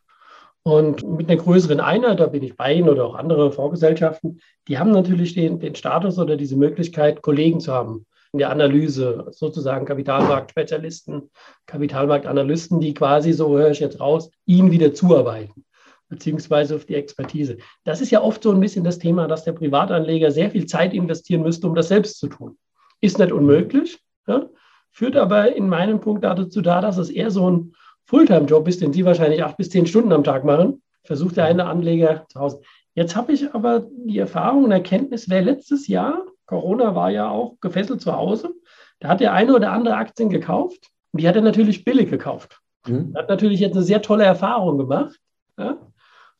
Und 0.62 1.02
mit 1.08 1.28
einer 1.28 1.40
größeren 1.40 1.80
Einheit, 1.80 2.20
da 2.20 2.26
bin 2.26 2.42
ich 2.42 2.56
bei 2.56 2.74
Ihnen 2.74 2.88
oder 2.88 3.04
auch 3.04 3.16
andere 3.16 3.50
Fondsgesellschaften, 3.50 4.40
die 4.68 4.78
haben 4.78 4.92
natürlich 4.92 5.34
den, 5.34 5.58
den 5.58 5.74
Status 5.74 6.18
oder 6.18 6.36
diese 6.36 6.56
Möglichkeit, 6.56 7.22
Kollegen 7.22 7.60
zu 7.60 7.72
haben 7.72 8.06
in 8.32 8.38
der 8.38 8.50
Analyse, 8.50 9.26
sozusagen 9.30 9.84
Kapitalmarktspezialisten, 9.84 11.30
Kapitalmarktanalysten, 11.66 12.80
die 12.80 12.94
quasi, 12.94 13.32
so 13.34 13.58
höre 13.58 13.70
ich 13.70 13.80
jetzt 13.80 14.00
raus, 14.00 14.30
ihnen 14.46 14.70
wieder 14.70 14.94
zuarbeiten, 14.94 15.66
beziehungsweise 16.08 16.76
auf 16.76 16.86
die 16.86 16.94
Expertise. 16.94 17.58
Das 17.84 18.00
ist 18.00 18.10
ja 18.10 18.22
oft 18.22 18.42
so 18.42 18.50
ein 18.50 18.60
bisschen 18.60 18.84
das 18.84 18.98
Thema, 18.98 19.28
dass 19.28 19.44
der 19.44 19.52
Privatanleger 19.52 20.30
sehr 20.30 20.50
viel 20.50 20.64
Zeit 20.64 20.94
investieren 20.94 21.42
müsste, 21.42 21.66
um 21.66 21.74
das 21.74 21.88
selbst 21.88 22.18
zu 22.18 22.28
tun. 22.28 22.56
Ist 23.02 23.18
nicht 23.18 23.32
unmöglich, 23.32 23.98
ja? 24.26 24.48
führt 24.90 25.16
aber 25.16 25.54
in 25.54 25.68
meinem 25.68 26.00
Punkt 26.00 26.24
dazu 26.24 26.62
da, 26.62 26.80
dass 26.80 26.96
es 26.96 27.10
eher 27.10 27.30
so 27.30 27.50
ein 27.50 27.74
Fulltime-Job 28.06 28.66
ist, 28.66 28.80
den 28.80 28.94
Sie 28.94 29.04
wahrscheinlich 29.04 29.44
acht 29.44 29.58
bis 29.58 29.68
zehn 29.68 29.86
Stunden 29.86 30.12
am 30.12 30.24
Tag 30.24 30.44
machen, 30.44 30.82
versucht 31.04 31.36
der 31.36 31.44
eine 31.44 31.66
Anleger 31.66 32.24
zu 32.28 32.40
Hause. 32.40 32.60
Jetzt 32.94 33.14
habe 33.14 33.32
ich 33.32 33.54
aber 33.54 33.86
die 34.06 34.18
Erfahrung 34.18 34.64
und 34.64 34.72
Erkenntnis, 34.72 35.28
wer 35.28 35.42
letztes 35.42 35.86
Jahr 35.86 36.24
Corona 36.46 36.94
war 36.94 37.10
ja 37.10 37.28
auch 37.28 37.58
gefesselt 37.60 38.00
zu 38.00 38.12
Hause. 38.12 38.54
Da 39.00 39.08
hat 39.08 39.20
der 39.20 39.32
eine 39.32 39.54
oder 39.54 39.72
andere 39.72 39.96
Aktien 39.96 40.28
gekauft 40.28 40.90
und 41.12 41.20
die 41.20 41.28
hat 41.28 41.36
er 41.36 41.42
natürlich 41.42 41.84
billig 41.84 42.10
gekauft. 42.10 42.60
Mhm. 42.86 43.14
Hat 43.16 43.28
natürlich 43.28 43.60
jetzt 43.60 43.74
eine 43.74 43.84
sehr 43.84 44.02
tolle 44.02 44.24
Erfahrung 44.24 44.78
gemacht. 44.78 45.18
Ja? 45.58 45.78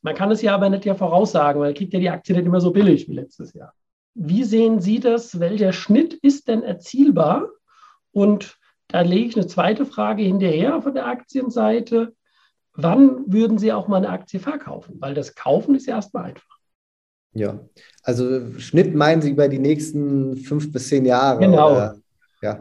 Man 0.02 0.14
kann 0.14 0.30
es 0.30 0.42
ja 0.42 0.54
aber 0.54 0.68
nicht 0.68 0.84
ja 0.84 0.94
voraussagen, 0.94 1.60
weil 1.60 1.70
er 1.70 1.74
kriegt 1.74 1.92
ja 1.92 2.00
die 2.00 2.10
Aktie 2.10 2.34
nicht 2.34 2.46
immer 2.46 2.60
so 2.60 2.72
billig 2.72 3.08
wie 3.08 3.14
letztes 3.14 3.52
Jahr. 3.54 3.72
Wie 4.14 4.44
sehen 4.44 4.80
Sie 4.80 5.00
das? 5.00 5.40
Welcher 5.40 5.72
Schnitt 5.72 6.14
ist 6.14 6.48
denn 6.48 6.62
erzielbar? 6.62 7.48
Und 8.10 8.58
da 8.88 9.00
lege 9.00 9.28
ich 9.28 9.36
eine 9.36 9.46
zweite 9.46 9.86
Frage 9.86 10.22
hinterher 10.22 10.82
von 10.82 10.94
der 10.94 11.06
Aktienseite. 11.06 12.14
Wann 12.74 13.32
würden 13.32 13.58
Sie 13.58 13.72
auch 13.72 13.88
mal 13.88 13.98
eine 13.98 14.10
Aktie 14.10 14.40
verkaufen? 14.40 14.96
Weil 15.00 15.14
das 15.14 15.34
Kaufen 15.34 15.74
ist 15.74 15.86
ja 15.86 15.96
erstmal 15.96 16.24
einfach. 16.24 16.58
Ja, 17.35 17.61
also 18.03 18.59
Schnitt 18.59 18.95
meinen 18.95 19.23
Sie 19.23 19.31
über 19.31 19.49
die 19.49 19.59
nächsten 19.59 20.37
fünf 20.37 20.71
bis 20.71 20.88
zehn 20.88 21.05
Jahre. 21.05 21.40
Genau. 21.40 21.73
Oder? 21.73 21.97
Ja, 22.42 22.61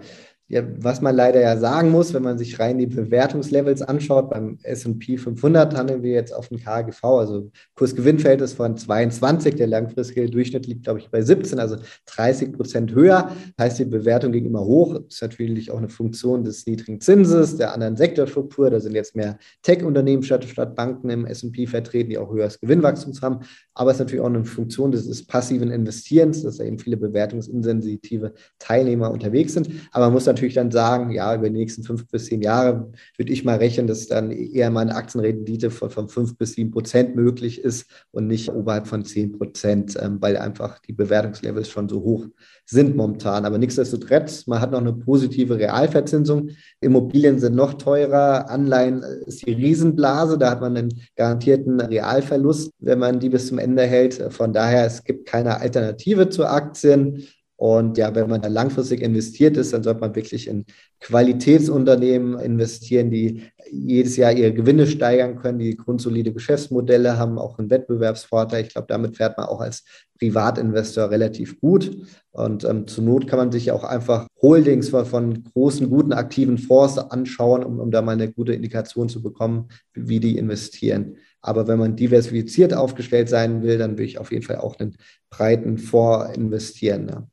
ja, 0.51 0.63
was 0.79 0.99
man 0.99 1.15
leider 1.15 1.39
ja 1.39 1.55
sagen 1.55 1.91
muss, 1.91 2.13
wenn 2.13 2.23
man 2.23 2.37
sich 2.37 2.59
rein 2.59 2.77
die 2.77 2.85
Bewertungslevels 2.85 3.81
anschaut, 3.81 4.29
beim 4.29 4.57
S&P 4.63 5.15
500 5.15 5.77
handeln 5.77 6.03
wir 6.03 6.11
jetzt 6.11 6.33
auf 6.33 6.49
dem 6.49 6.59
KGV, 6.59 7.01
also 7.05 7.51
Kursgewinnverhältnis 7.75 8.51
von 8.51 8.75
22, 8.75 9.55
der 9.55 9.67
langfristige 9.67 10.29
Durchschnitt 10.29 10.67
liegt, 10.67 10.83
glaube 10.83 10.99
ich, 10.99 11.09
bei 11.09 11.21
17, 11.21 11.57
also 11.57 11.77
30 12.07 12.51
Prozent 12.51 12.93
höher, 12.93 13.31
heißt 13.57 13.79
die 13.79 13.85
Bewertung 13.85 14.33
ging 14.33 14.45
immer 14.45 14.65
hoch, 14.65 14.95
das 14.95 15.13
ist 15.13 15.21
natürlich 15.21 15.71
auch 15.71 15.77
eine 15.77 15.87
Funktion 15.87 16.43
des 16.43 16.65
niedrigen 16.65 16.99
Zinses, 16.99 17.55
der 17.55 17.73
anderen 17.73 17.95
Sektorstruktur, 17.95 18.69
da 18.69 18.81
sind 18.81 18.93
jetzt 18.93 19.15
mehr 19.15 19.39
Tech-Unternehmen 19.61 20.21
statt, 20.21 20.43
statt 20.43 20.75
Banken 20.75 21.09
im 21.09 21.25
S&P 21.25 21.65
vertreten, 21.65 22.09
die 22.09 22.17
auch 22.17 22.33
höheres 22.33 22.59
Gewinnwachstum 22.59 23.13
haben, 23.21 23.45
aber 23.73 23.91
es 23.91 23.95
ist 23.95 23.99
natürlich 24.01 24.21
auch 24.21 24.29
eine 24.29 24.43
Funktion 24.43 24.91
des, 24.91 25.07
des 25.07 25.25
passiven 25.25 25.71
Investierens, 25.71 26.43
dass 26.43 26.57
da 26.57 26.65
eben 26.65 26.77
viele 26.77 26.97
bewertungsinsensitive 26.97 28.33
Teilnehmer 28.59 29.11
unterwegs 29.11 29.53
sind, 29.53 29.69
aber 29.93 30.07
man 30.07 30.13
muss 30.15 30.25
natürlich 30.25 30.40
natürlich 30.41 30.55
dann 30.55 30.71
sagen, 30.71 31.11
ja, 31.11 31.35
über 31.35 31.49
die 31.49 31.57
nächsten 31.57 31.83
fünf 31.83 32.07
bis 32.07 32.25
zehn 32.25 32.41
Jahre 32.41 32.91
würde 33.15 33.31
ich 33.31 33.45
mal 33.45 33.57
rechnen, 33.57 33.85
dass 33.85 34.07
dann 34.07 34.31
eher 34.31 34.71
mal 34.71 34.81
eine 34.81 34.95
Aktienrendite 34.95 35.69
von, 35.69 35.91
von 35.91 36.09
fünf 36.09 36.35
bis 36.35 36.53
sieben 36.53 36.71
Prozent 36.71 37.15
möglich 37.15 37.63
ist 37.63 37.85
und 38.09 38.25
nicht 38.25 38.49
oberhalb 38.49 38.87
von 38.87 39.05
zehn 39.05 39.31
Prozent, 39.31 39.95
ähm, 40.01 40.17
weil 40.19 40.37
einfach 40.37 40.79
die 40.79 40.93
Bewertungslevels 40.93 41.69
schon 41.69 41.87
so 41.87 42.01
hoch 42.01 42.25
sind 42.65 42.95
momentan. 42.95 43.45
Aber 43.45 43.59
nichtsdestotrotz, 43.59 44.47
man 44.47 44.61
hat 44.61 44.71
noch 44.71 44.79
eine 44.79 44.93
positive 44.93 45.57
Realverzinsung. 45.57 46.49
Immobilien 46.79 47.37
sind 47.37 47.55
noch 47.55 47.75
teurer. 47.75 48.49
Anleihen 48.49 49.03
ist 49.27 49.45
die 49.45 49.51
Riesenblase. 49.51 50.39
Da 50.39 50.51
hat 50.51 50.61
man 50.61 50.75
einen 50.75 51.01
garantierten 51.15 51.79
Realverlust, 51.79 52.71
wenn 52.79 52.97
man 52.97 53.19
die 53.19 53.29
bis 53.29 53.47
zum 53.47 53.59
Ende 53.59 53.83
hält. 53.83 54.15
Von 54.33 54.53
daher, 54.53 54.85
es 54.85 55.03
gibt 55.03 55.27
keine 55.27 55.59
Alternative 55.59 56.29
zu 56.29 56.45
Aktien. 56.45 57.27
Und 57.61 57.99
ja, 57.99 58.15
wenn 58.15 58.27
man 58.27 58.41
da 58.41 58.47
langfristig 58.47 59.03
investiert 59.03 59.55
ist, 59.55 59.71
dann 59.71 59.83
sollte 59.83 59.99
man 59.99 60.15
wirklich 60.15 60.47
in 60.47 60.65
Qualitätsunternehmen 60.99 62.39
investieren, 62.39 63.11
die 63.11 63.43
jedes 63.71 64.17
Jahr 64.17 64.31
ihre 64.31 64.51
Gewinne 64.51 64.87
steigern 64.87 65.35
können, 65.35 65.59
die 65.59 65.77
grundsolide 65.77 66.33
Geschäftsmodelle 66.33 67.19
haben, 67.19 67.37
auch 67.37 67.59
einen 67.59 67.69
Wettbewerbsvorteil. 67.69 68.63
Ich 68.63 68.73
glaube, 68.73 68.87
damit 68.89 69.15
fährt 69.15 69.37
man 69.37 69.45
auch 69.45 69.61
als 69.61 69.83
Privatinvestor 70.17 71.11
relativ 71.11 71.59
gut. 71.59 71.95
Und 72.31 72.63
ähm, 72.63 72.87
zur 72.87 73.03
Not 73.03 73.27
kann 73.27 73.37
man 73.37 73.51
sich 73.51 73.71
auch 73.71 73.83
einfach 73.83 74.25
Holdings 74.41 74.89
von, 74.89 75.05
von 75.05 75.43
großen, 75.43 75.87
guten, 75.87 76.13
aktiven 76.13 76.57
Fonds 76.57 76.97
anschauen, 76.97 77.63
um, 77.63 77.79
um 77.79 77.91
da 77.91 78.01
mal 78.01 78.13
eine 78.13 78.31
gute 78.31 78.53
Indikation 78.53 79.07
zu 79.07 79.21
bekommen, 79.21 79.67
wie, 79.93 80.19
die 80.19 80.39
investieren. 80.39 81.17
Aber 81.41 81.67
wenn 81.67 81.77
man 81.77 81.95
diversifiziert 81.95 82.73
aufgestellt 82.73 83.29
sein 83.29 83.61
will, 83.61 83.77
dann 83.77 83.99
will 83.99 84.05
ich 84.05 84.17
auf 84.17 84.31
jeden 84.31 84.43
Fall 84.43 84.57
auch 84.57 84.79
einen 84.79 84.97
breiten 85.29 85.77
Fonds 85.77 86.35
investieren. 86.35 87.05
Ne? 87.05 87.27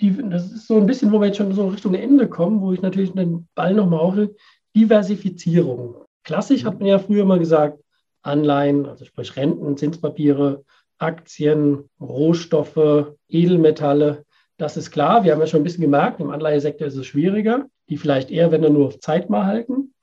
Die, 0.00 0.16
das 0.28 0.52
ist 0.52 0.66
so 0.66 0.76
ein 0.76 0.86
bisschen, 0.86 1.12
wo 1.12 1.20
wir 1.20 1.26
jetzt 1.26 1.38
schon 1.38 1.52
so 1.52 1.68
Richtung 1.68 1.94
Ende 1.94 2.28
kommen, 2.28 2.60
wo 2.60 2.72
ich 2.72 2.82
natürlich 2.82 3.12
den 3.12 3.48
Ball 3.54 3.74
nochmal 3.74 4.00
aufhöre. 4.00 4.34
Diversifizierung. 4.74 5.96
Klassisch 6.22 6.64
hat 6.64 6.78
man 6.80 6.88
ja 6.88 6.98
früher 6.98 7.24
mal 7.24 7.38
gesagt, 7.38 7.80
Anleihen, 8.22 8.86
also 8.86 9.04
sprich 9.04 9.36
Renten, 9.36 9.76
Zinspapiere, 9.76 10.64
Aktien, 10.98 11.88
Rohstoffe, 12.00 13.12
Edelmetalle. 13.28 14.24
Das 14.58 14.76
ist 14.76 14.90
klar. 14.90 15.24
Wir 15.24 15.32
haben 15.32 15.40
ja 15.40 15.46
schon 15.46 15.60
ein 15.60 15.64
bisschen 15.64 15.82
gemerkt, 15.82 16.20
im 16.20 16.30
Anleihesektor 16.30 16.86
ist 16.86 16.96
es 16.96 17.06
schwieriger. 17.06 17.66
Die 17.88 17.96
vielleicht 17.96 18.30
eher, 18.30 18.50
wenn 18.50 18.62
dann 18.62 18.72
nur 18.72 18.88
auf 18.88 19.00
Zeit 19.00 19.30
mal 19.30 19.46
halten. 19.46 19.94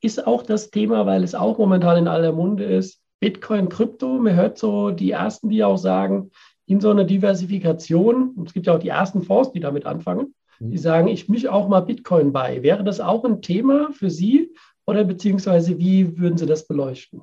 Ist 0.00 0.26
auch 0.26 0.42
das 0.42 0.70
Thema, 0.70 1.06
weil 1.06 1.22
es 1.22 1.34
auch 1.34 1.58
momentan 1.58 1.98
in 1.98 2.08
aller 2.08 2.32
Munde 2.32 2.64
ist. 2.64 3.00
Bitcoin, 3.20 3.68
Krypto. 3.68 4.18
Man 4.18 4.34
hört 4.34 4.58
so 4.58 4.90
die 4.90 5.12
ersten, 5.12 5.48
die 5.48 5.62
auch 5.64 5.76
sagen, 5.76 6.30
in 6.68 6.80
so 6.80 6.90
einer 6.90 7.04
Diversifikation, 7.04 8.30
und 8.36 8.48
es 8.48 8.54
gibt 8.54 8.66
ja 8.66 8.74
auch 8.74 8.78
die 8.78 8.88
ersten 8.88 9.22
Fonds, 9.22 9.52
die 9.52 9.60
damit 9.60 9.86
anfangen, 9.86 10.34
die 10.60 10.76
mhm. 10.76 10.78
sagen, 10.78 11.08
ich 11.08 11.28
mische 11.28 11.52
auch 11.52 11.68
mal 11.68 11.80
Bitcoin 11.80 12.32
bei. 12.32 12.62
Wäre 12.62 12.84
das 12.84 13.00
auch 13.00 13.24
ein 13.24 13.42
Thema 13.42 13.90
für 13.92 14.10
Sie 14.10 14.52
oder 14.86 15.04
beziehungsweise 15.04 15.78
wie 15.78 16.18
würden 16.18 16.36
Sie 16.36 16.46
das 16.46 16.66
beleuchten? 16.66 17.22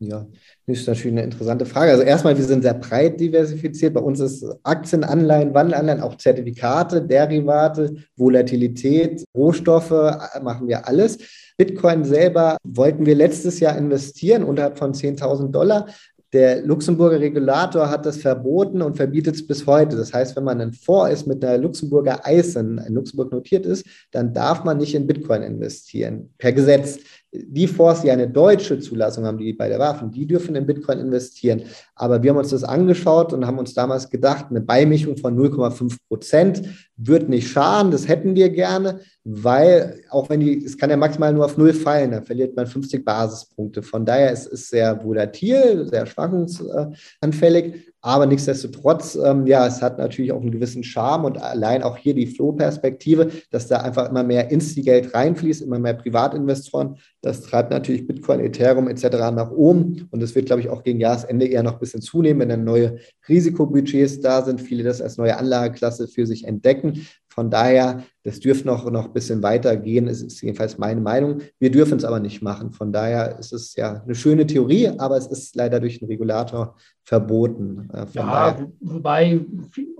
Ja, 0.00 0.26
das 0.66 0.80
ist 0.80 0.88
natürlich 0.88 1.12
eine 1.12 1.22
interessante 1.22 1.64
Frage. 1.64 1.92
Also 1.92 2.02
erstmal, 2.02 2.36
wir 2.36 2.44
sind 2.44 2.62
sehr 2.62 2.74
breit 2.74 3.18
diversifiziert. 3.20 3.94
Bei 3.94 4.00
uns 4.00 4.20
ist 4.20 4.44
Aktien, 4.64 5.04
Anleihen, 5.04 5.54
Wandelanleihen, 5.54 6.00
auch 6.00 6.16
Zertifikate, 6.16 7.00
Derivate, 7.00 7.94
Volatilität, 8.16 9.24
Rohstoffe, 9.34 9.92
äh, 9.92 10.40
machen 10.42 10.68
wir 10.68 10.86
alles. 10.86 11.18
Bitcoin 11.56 12.04
selber 12.04 12.56
wollten 12.64 13.06
wir 13.06 13.14
letztes 13.14 13.60
Jahr 13.60 13.78
investieren 13.78 14.42
unterhalb 14.42 14.78
von 14.78 14.92
10.000 14.92 15.52
Dollar. 15.52 15.86
Der 16.34 16.62
Luxemburger 16.62 17.20
Regulator 17.20 17.88
hat 17.88 18.04
das 18.04 18.16
verboten 18.16 18.82
und 18.82 18.96
verbietet 18.96 19.36
es 19.36 19.46
bis 19.46 19.68
heute. 19.68 19.96
Das 19.96 20.12
heißt, 20.12 20.34
wenn 20.34 20.42
man 20.42 20.60
ein 20.60 20.72
Fonds 20.72 21.12
ist 21.12 21.26
mit 21.28 21.44
einer 21.44 21.58
Luxemburger 21.58 22.26
Eisen, 22.26 22.78
in 22.78 22.94
Luxemburg 22.94 23.30
notiert 23.30 23.64
ist, 23.64 23.86
dann 24.10 24.34
darf 24.34 24.64
man 24.64 24.78
nicht 24.78 24.96
in 24.96 25.06
Bitcoin 25.06 25.42
investieren, 25.42 26.34
per 26.36 26.52
Gesetz 26.52 26.98
die 27.36 27.66
Fonds, 27.66 28.02
die 28.02 28.10
eine 28.10 28.28
deutsche 28.28 28.78
Zulassung 28.78 29.24
haben, 29.24 29.38
die 29.38 29.52
bei 29.52 29.68
der 29.68 29.78
Waffen, 29.78 30.10
die 30.10 30.26
dürfen 30.26 30.54
in 30.54 30.66
Bitcoin 30.66 31.00
investieren. 31.00 31.62
Aber 31.94 32.22
wir 32.22 32.30
haben 32.30 32.38
uns 32.38 32.50
das 32.50 32.64
angeschaut 32.64 33.32
und 33.32 33.46
haben 33.46 33.58
uns 33.58 33.74
damals 33.74 34.08
gedacht, 34.10 34.46
eine 34.50 34.60
Beimischung 34.60 35.16
von 35.16 35.36
0,5 35.36 35.96
Prozent 36.08 36.62
wird 36.96 37.28
nicht 37.28 37.48
schaden. 37.48 37.90
Das 37.90 38.08
hätten 38.08 38.34
wir 38.34 38.50
gerne, 38.50 39.00
weil 39.24 40.02
auch 40.10 40.28
wenn 40.30 40.40
die, 40.40 40.64
es 40.64 40.78
kann 40.78 40.90
ja 40.90 40.96
maximal 40.96 41.32
nur 41.32 41.44
auf 41.44 41.56
Null 41.56 41.72
fallen, 41.72 42.12
dann 42.12 42.24
verliert 42.24 42.56
man 42.56 42.66
50 42.66 43.04
Basispunkte. 43.04 43.82
Von 43.82 44.06
daher 44.06 44.30
ist 44.32 44.46
es 44.46 44.68
sehr 44.68 45.02
volatil, 45.04 45.88
sehr 45.88 46.06
schwankungsanfällig. 46.06 47.94
Aber 48.04 48.26
nichtsdestotrotz, 48.26 49.14
ähm, 49.16 49.46
ja, 49.46 49.66
es 49.66 49.80
hat 49.80 49.96
natürlich 49.96 50.30
auch 50.30 50.42
einen 50.42 50.50
gewissen 50.50 50.84
Charme 50.84 51.24
und 51.24 51.38
allein 51.38 51.82
auch 51.82 51.96
hier 51.96 52.12
die 52.12 52.26
Flow-Perspektive, 52.26 53.30
dass 53.50 53.66
da 53.66 53.78
einfach 53.78 54.10
immer 54.10 54.22
mehr 54.22 54.50
Insti-Geld 54.50 55.14
reinfließt, 55.14 55.62
immer 55.62 55.78
mehr 55.78 55.94
Privatinvestoren. 55.94 56.98
Das 57.22 57.40
treibt 57.40 57.70
natürlich 57.70 58.06
Bitcoin, 58.06 58.40
Ethereum 58.40 58.88
etc. 58.88 59.04
nach 59.34 59.50
oben. 59.50 60.06
Und 60.10 60.22
das 60.22 60.34
wird, 60.34 60.44
glaube 60.44 60.60
ich, 60.60 60.68
auch 60.68 60.82
gegen 60.82 61.00
Jahresende 61.00 61.46
eher 61.46 61.62
noch 61.62 61.72
ein 61.72 61.78
bisschen 61.78 62.02
zunehmen, 62.02 62.40
wenn 62.40 62.50
dann 62.50 62.64
neue 62.64 62.98
Risikobudgets 63.26 64.20
da 64.20 64.42
sind, 64.42 64.60
viele 64.60 64.84
das 64.84 65.00
als 65.00 65.16
neue 65.16 65.38
Anlageklasse 65.38 66.06
für 66.06 66.26
sich 66.26 66.44
entdecken. 66.44 66.83
Von 67.28 67.50
daher, 67.50 68.04
das 68.22 68.38
dürfte 68.38 68.68
noch, 68.68 68.88
noch 68.90 69.06
ein 69.06 69.12
bisschen 69.12 69.42
weitergehen, 69.42 70.06
ist, 70.06 70.22
ist 70.22 70.40
jedenfalls 70.40 70.78
meine 70.78 71.00
Meinung. 71.00 71.40
Wir 71.58 71.70
dürfen 71.70 71.98
es 71.98 72.04
aber 72.04 72.20
nicht 72.20 72.42
machen. 72.42 72.72
Von 72.72 72.92
daher 72.92 73.38
ist 73.38 73.52
es 73.52 73.74
ja 73.74 74.02
eine 74.04 74.14
schöne 74.14 74.46
Theorie, 74.46 74.88
aber 74.98 75.16
es 75.16 75.26
ist 75.26 75.56
leider 75.56 75.80
durch 75.80 75.98
den 75.98 76.06
Regulator 76.06 76.76
verboten. 77.02 77.88
Äh, 77.92 78.06
ja, 78.12 78.22
daher, 78.22 78.72
wobei, 78.80 79.40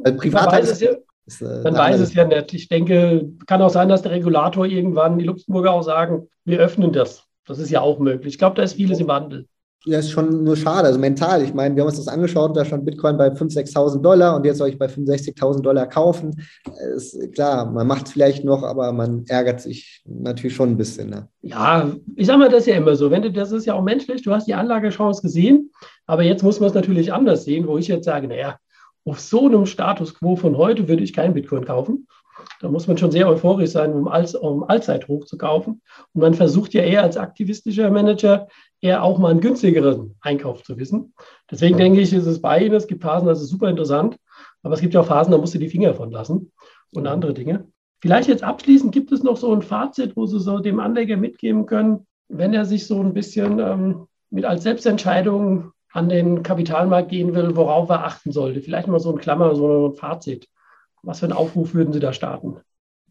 also 0.05 0.19
privat 0.19 0.53
weiß 0.53 0.71
es 0.71 0.81
ja, 0.81 0.91
ist, 1.27 1.43
äh, 1.43 1.63
man 1.65 1.75
weiß 1.75 2.01
es 2.01 2.15
ja 2.15 2.25
nicht. 2.25 2.55
Ich 2.55 2.69
denke, 2.69 3.29
kann 3.47 3.63
auch 3.63 3.71
sein, 3.71 3.89
dass 3.89 4.03
der 4.03 4.13
Regulator 4.13 4.67
irgendwann, 4.67 5.19
die 5.19 5.25
Luxemburger 5.25 5.73
auch 5.73 5.83
sagen, 5.83 6.29
wir 6.45 6.61
öffnen 6.61 6.93
das. 6.93 7.25
Das 7.47 7.59
ist 7.59 7.71
ja 7.71 7.81
auch 7.81 7.99
möglich. 7.99 8.35
Ich 8.35 8.39
glaube, 8.39 8.57
da 8.57 8.63
ist 8.63 8.75
vieles 8.75 9.01
im 9.01 9.09
Wandel 9.09 9.47
ja, 9.87 9.99
ist 9.99 10.11
schon 10.11 10.45
nur 10.45 10.57
schade, 10.57 10.89
also 10.89 10.99
mental. 10.99 11.43
Ich 11.43 11.53
meine, 11.53 11.77
wir 11.77 11.83
haben 11.83 11.89
uns 11.89 11.99
das 11.99 12.09
angeschaut, 12.09 12.57
da 12.57 12.65
stand 12.65 12.87
Bitcoin 12.87 13.19
bei 13.19 13.29
5.000, 13.29 13.73
6.000 13.73 14.01
Dollar 14.01 14.37
und 14.37 14.47
jetzt 14.47 14.59
soll 14.59 14.71
ich 14.71 14.79
bei 14.79 14.87
65.000 14.87 15.61
Dollar 15.61 15.87
kaufen. 15.87 16.43
Ist 16.97 17.33
klar, 17.35 17.71
man 17.71 17.87
macht 17.87 18.07
es 18.07 18.13
vielleicht 18.13 18.45
noch, 18.45 18.63
aber 18.63 18.93
man 18.93 19.25
ärgert 19.29 19.61
sich 19.61 20.03
natürlich 20.07 20.57
schon 20.57 20.71
ein 20.71 20.77
bisschen. 20.79 21.11
Ne? 21.11 21.29
Ja, 21.43 21.93
ich 22.17 22.27
sage 22.27 22.39
mal, 22.39 22.49
das 22.49 22.61
ist 22.61 22.67
ja 22.69 22.77
immer 22.77 22.97
so. 22.97 23.11
Wenn 23.11 23.23
du, 23.23 23.31
das 23.31 23.53
ist 23.53 23.67
ja 23.67 23.75
auch 23.75 23.83
menschlich, 23.83 24.23
du 24.23 24.33
hast 24.33 24.47
die 24.47 24.55
Anlagechance 24.55 25.21
gesehen, 25.21 25.71
aber 26.07 26.23
jetzt 26.23 26.43
muss 26.43 26.61
man 26.61 26.71
es 26.71 26.75
natürlich 26.75 27.13
anders 27.13 27.45
sehen, 27.45 27.67
wo 27.67 27.77
ich 27.77 27.89
jetzt 27.89 28.07
sage, 28.07 28.27
naja, 28.27 28.57
auf 29.05 29.21
so 29.21 29.47
einem 29.47 29.67
Status 29.67 30.15
quo 30.15 30.37
von 30.37 30.57
heute 30.57 30.89
würde 30.89 31.05
ich 31.05 31.13
keinen 31.13 31.35
Bitcoin 31.35 31.67
kaufen. 31.67 32.07
Da 32.61 32.69
muss 32.69 32.87
man 32.87 32.99
schon 32.99 33.11
sehr 33.11 33.29
euphorisch 33.29 33.71
sein, 33.71 33.93
um, 33.93 34.09
All, 34.09 34.27
um 34.41 34.65
Allzeithoch 34.65 35.27
zu 35.27 35.37
kaufen. 35.37 35.83
Und 36.13 36.21
man 36.23 36.35
versucht 36.35 36.75
ja 36.75 36.83
eher 36.83 37.03
als 37.03 37.17
aktivistischer 37.17 37.91
Manager 37.91 38.49
eher 38.85 39.03
auch 39.03 39.19
mal 39.19 39.31
einen 39.31 39.41
günstigeren 39.41 40.15
Einkauf 40.21 40.63
zu 40.63 40.77
wissen. 40.77 41.15
Deswegen 41.51 41.79
denke 41.79 42.03
ich, 42.03 42.13
ist 42.13 42.27
es 42.27 42.43
bei 42.43 42.63
Ihnen. 42.63 42.75
Es 42.75 42.87
gibt 42.87 43.03
Phasen, 43.03 43.27
das 43.27 43.41
ist 43.41 43.49
super 43.49 43.71
interessant. 43.71 44.19
Aber 44.63 44.75
es 44.75 44.81
gibt 44.83 44.93
ja 44.93 45.01
auch 45.01 45.07
Phasen, 45.07 45.33
da 45.33 45.39
musst 45.39 45.55
du 45.55 45.59
die 45.59 45.71
Finger 45.71 45.95
von 45.95 46.11
lassen 46.11 46.53
und 46.93 47.07
andere 47.07 47.33
Dinge. 47.33 47.67
Vielleicht 48.03 48.29
jetzt 48.29 48.45
abschließend 48.45 48.93
gibt 48.93 49.11
es 49.11 49.23
noch 49.23 49.39
so 49.39 49.55
ein 49.55 49.63
Fazit, 49.63 50.17
wo 50.17 50.27
Sie 50.27 50.39
so 50.39 50.59
dem 50.59 50.81
Anleger 50.81 51.17
mitgeben 51.17 51.65
können, 51.65 52.07
wenn 52.29 52.53
er 52.53 52.67
sich 52.67 52.87
so 52.87 53.01
ein 53.01 53.15
bisschen 53.15 53.59
ähm, 53.59 54.07
mit 54.29 54.45
als 54.45 54.65
Selbstentscheidung 54.65 55.73
an 55.91 56.11
den 56.11 56.43
Kapitalmarkt 56.43 57.09
gehen 57.09 57.35
will, 57.35 57.57
worauf 57.57 57.89
er 57.89 58.05
achten 58.05 58.33
sollte. 58.33 58.61
Vielleicht 58.61 58.89
mal 58.89 59.01
so 59.01 59.13
ein 59.13 59.19
Klammer, 59.19 59.55
so 59.55 59.89
ein 59.89 59.95
Fazit. 59.95 60.47
Was 61.03 61.21
für 61.21 61.27
einen 61.27 61.33
Aufruf 61.33 61.73
würden 61.73 61.95
Sie 61.95 62.01
da 62.01 62.13
starten? 62.13 62.59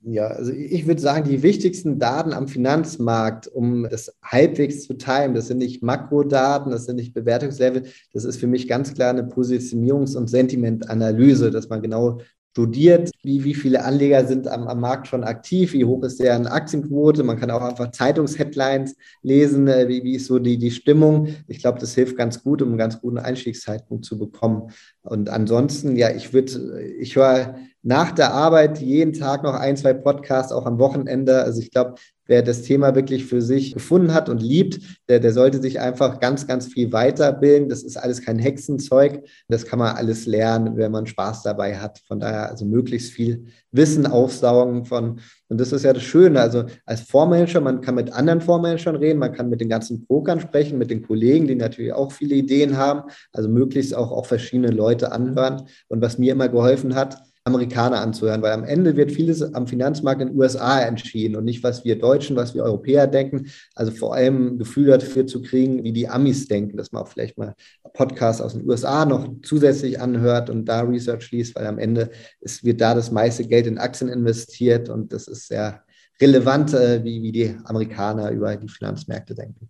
Ja, 0.06 0.28
also 0.28 0.52
ich 0.52 0.86
würde 0.86 1.00
sagen, 1.00 1.30
die 1.30 1.44
wichtigsten 1.44 1.98
Daten 1.98 2.34
am 2.34 2.50
Finanzmarkt, 2.50 3.48
um 3.48 3.88
das 3.90 4.14
halbwegs 4.22 4.84
zu 4.84 4.96
teilen, 4.96 5.34
das 5.34 5.48
sind 5.48 5.60
nicht 5.60 5.82
Makrodaten, 5.82 6.72
das 6.72 6.86
sind 6.86 6.98
nicht 6.98 7.14
Bewertungslevel, 7.14 7.84
das 8.12 8.26
ist 8.26 8.38
für 8.38 8.48
mich 8.48 8.68
ganz 8.68 8.94
klar 8.94 9.12
eine 9.12 9.24
Positionierungs- 9.24 10.18
und 10.18 10.30
Sentimentanalyse, 10.30 11.52
dass 11.52 11.70
man 11.70 11.82
genau 11.82 12.20
studiert, 12.52 13.12
wie, 13.24 13.46
wie 13.46 13.56
viele 13.56 13.84
Anleger 13.84 14.28
sind 14.28 14.48
am, 14.48 14.68
am 14.68 14.82
Markt 14.82 15.08
schon 15.08 15.24
aktiv, 15.24 15.72
wie 15.72 15.86
hoch 15.86 16.04
ist 16.04 16.20
deren 16.20 16.48
Aktienquote. 16.48 17.24
Man 17.24 17.40
kann 17.40 17.50
auch 17.50 17.62
einfach 17.62 17.90
Zeitungsheadlines 17.92 18.96
lesen, 19.22 19.68
äh, 19.68 19.88
wie, 19.88 20.04
wie 20.04 20.16
ist 20.16 20.28
so 20.28 20.38
die, 20.38 20.58
die 20.58 20.70
Stimmung. 20.70 21.30
Ich 21.48 21.60
glaube, 21.60 21.80
das 21.80 21.96
hilft 21.96 22.16
ganz 22.16 22.44
gut, 22.44 22.62
um 22.62 22.70
einen 22.70 22.78
ganz 22.78 23.00
guten 23.02 23.18
Einstiegszeitpunkt 23.18 24.06
zu 24.06 24.20
bekommen. 24.20 24.70
Und 25.02 25.30
ansonsten, 25.30 25.96
ja, 25.96 26.12
ich 26.12 26.34
würde, 26.34 26.84
ich 27.00 27.16
höre 27.16 27.56
nach 27.84 28.12
der 28.12 28.34
Arbeit 28.34 28.80
jeden 28.80 29.14
Tag 29.14 29.44
noch 29.44 29.54
ein, 29.54 29.76
zwei 29.76 29.94
Podcasts, 29.94 30.54
auch 30.54 30.66
am 30.66 30.80
Wochenende. 30.80 31.44
Also 31.44 31.60
ich 31.60 31.70
glaube, 31.70 31.96
wer 32.26 32.42
das 32.42 32.62
Thema 32.62 32.96
wirklich 32.96 33.26
für 33.26 33.42
sich 33.42 33.74
gefunden 33.74 34.14
hat 34.14 34.30
und 34.30 34.42
liebt, 34.42 34.80
der, 35.10 35.20
der 35.20 35.34
sollte 35.34 35.62
sich 35.62 35.82
einfach 35.82 36.22
ganz, 36.22 36.48
ganz 36.48 36.68
viel 36.68 36.94
weiterbilden. 36.94 37.68
Das 37.68 37.84
ist 37.84 37.98
alles 37.98 38.22
kein 38.22 38.40
Hexenzeug. 38.40 39.26
Das 39.50 39.66
kann 39.66 39.80
man 39.80 39.98
alles 39.98 40.26
lernen, 40.26 40.78
wenn 40.78 40.94
man 40.94 41.06
Spaß 41.06 41.44
dabei 41.44 41.78
hat. 41.78 42.00
Von 42.08 42.22
daher 42.22 42.50
also 42.50 42.64
möglichst 42.64 43.12
viel 43.12 43.48
Wissen 43.72 44.08
aufsaugen 44.08 44.86
von, 44.86 45.20
und 45.50 45.60
das 45.60 45.74
ist 45.74 45.84
ja 45.84 45.92
das 45.92 46.04
Schöne. 46.04 46.40
Also 46.40 46.64
als 46.86 47.02
Fondsmanager, 47.02 47.60
man 47.60 47.82
kann 47.82 47.96
mit 47.96 48.14
anderen 48.14 48.40
Fondsmanagern 48.40 48.96
reden, 48.96 49.20
man 49.20 49.34
kann 49.34 49.50
mit 49.50 49.60
den 49.60 49.70
ganzen 49.70 50.06
Brokern 50.06 50.40
sprechen, 50.40 50.78
mit 50.78 50.90
den 50.90 51.06
Kollegen, 51.06 51.48
die 51.48 51.56
natürlich 51.56 51.92
auch 51.92 52.14
viele 52.14 52.36
Ideen 52.36 52.78
haben. 52.78 53.10
Also 53.34 53.50
möglichst 53.50 53.94
auch, 53.94 54.12
auch 54.12 54.26
verschiedene 54.26 54.72
Leute 54.72 55.12
anhören. 55.12 55.64
Und 55.90 56.02
was 56.02 56.18
mir 56.18 56.32
immer 56.32 56.48
geholfen 56.48 56.96
hat, 56.96 57.22
Amerikaner 57.46 58.00
anzuhören, 58.00 58.42
weil 58.42 58.54
am 58.54 58.64
Ende 58.64 58.96
wird 58.96 59.12
vieles 59.12 59.42
am 59.54 59.68
Finanzmarkt 59.68 60.22
in 60.22 60.30
den 60.30 60.38
USA 60.38 60.80
entschieden 60.82 61.36
und 61.36 61.44
nicht, 61.44 61.62
was 61.62 61.84
wir 61.84 62.00
Deutschen, 62.00 62.38
was 62.38 62.56
wir 62.56 62.64
Europäer 62.64 63.06
denken. 63.06 63.48
Also 63.76 63.92
vor 63.92 64.16
allem 64.16 64.58
Gefühl 64.58 64.86
dafür 64.86 65.28
zu 65.28 65.42
kriegen, 65.42 65.84
wie 65.84 65.92
die 65.92 66.08
Amis 66.08 66.48
denken, 66.48 66.78
dass 66.78 66.94
man 66.94 67.04
auch 67.04 67.10
vielleicht 67.10 67.38
mal 67.38 67.54
Podcasts 67.94 68.42
aus 68.42 68.54
den 68.54 68.68
USA 68.68 69.04
noch 69.04 69.28
zusätzlich 69.44 70.00
anhört 70.00 70.50
und 70.50 70.66
da 70.66 70.82
Research 70.82 71.32
liest, 71.32 71.56
weil 71.56 71.68
am 71.68 71.80
Ende 71.80 72.12
ist, 72.40 72.64
wird 72.64 72.80
da 72.80 72.96
das 72.96 73.12
meiste 73.12 73.44
Geld 73.46 73.68
in 73.68 73.78
Aktien 73.78 74.10
investiert 74.10 74.88
und 74.88 75.12
das 75.12 75.28
ist 75.28 75.50
sehr 75.50 75.84
relevant, 76.22 76.74
äh, 76.74 77.04
wie, 77.04 77.22
wie 77.22 77.34
die 77.34 77.58
Amerikaner 77.66 78.32
über 78.32 78.56
die 78.56 78.70
Finanzmärkte 78.70 79.36
denken. 79.36 79.70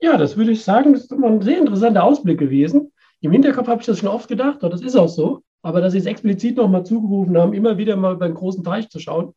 Ja, 0.00 0.16
das 0.16 0.36
würde 0.36 0.50
ich 0.50 0.64
sagen, 0.64 0.92
das 0.92 1.02
ist 1.02 1.12
immer 1.12 1.28
ein 1.28 1.42
sehr 1.42 1.58
interessanter 1.58 2.02
Ausblick 2.02 2.40
gewesen. 2.40 2.90
Im 3.20 3.30
Hinterkopf 3.30 3.68
habe 3.68 3.80
ich 3.80 3.86
das 3.86 4.00
schon 4.00 4.08
oft 4.08 4.26
gedacht 4.26 4.64
und 4.64 4.72
das 4.72 4.82
ist 4.82 4.96
auch 4.96 5.08
so. 5.08 5.43
Aber 5.64 5.80
dass 5.80 5.92
Sie 5.92 5.98
es 5.98 6.06
explizit 6.06 6.56
nochmal 6.56 6.84
zugerufen 6.84 7.36
haben, 7.38 7.54
immer 7.54 7.78
wieder 7.78 7.96
mal 7.96 8.14
über 8.14 8.28
den 8.28 8.34
großen 8.34 8.62
Teich 8.62 8.90
zu 8.90 9.00
schauen, 9.00 9.34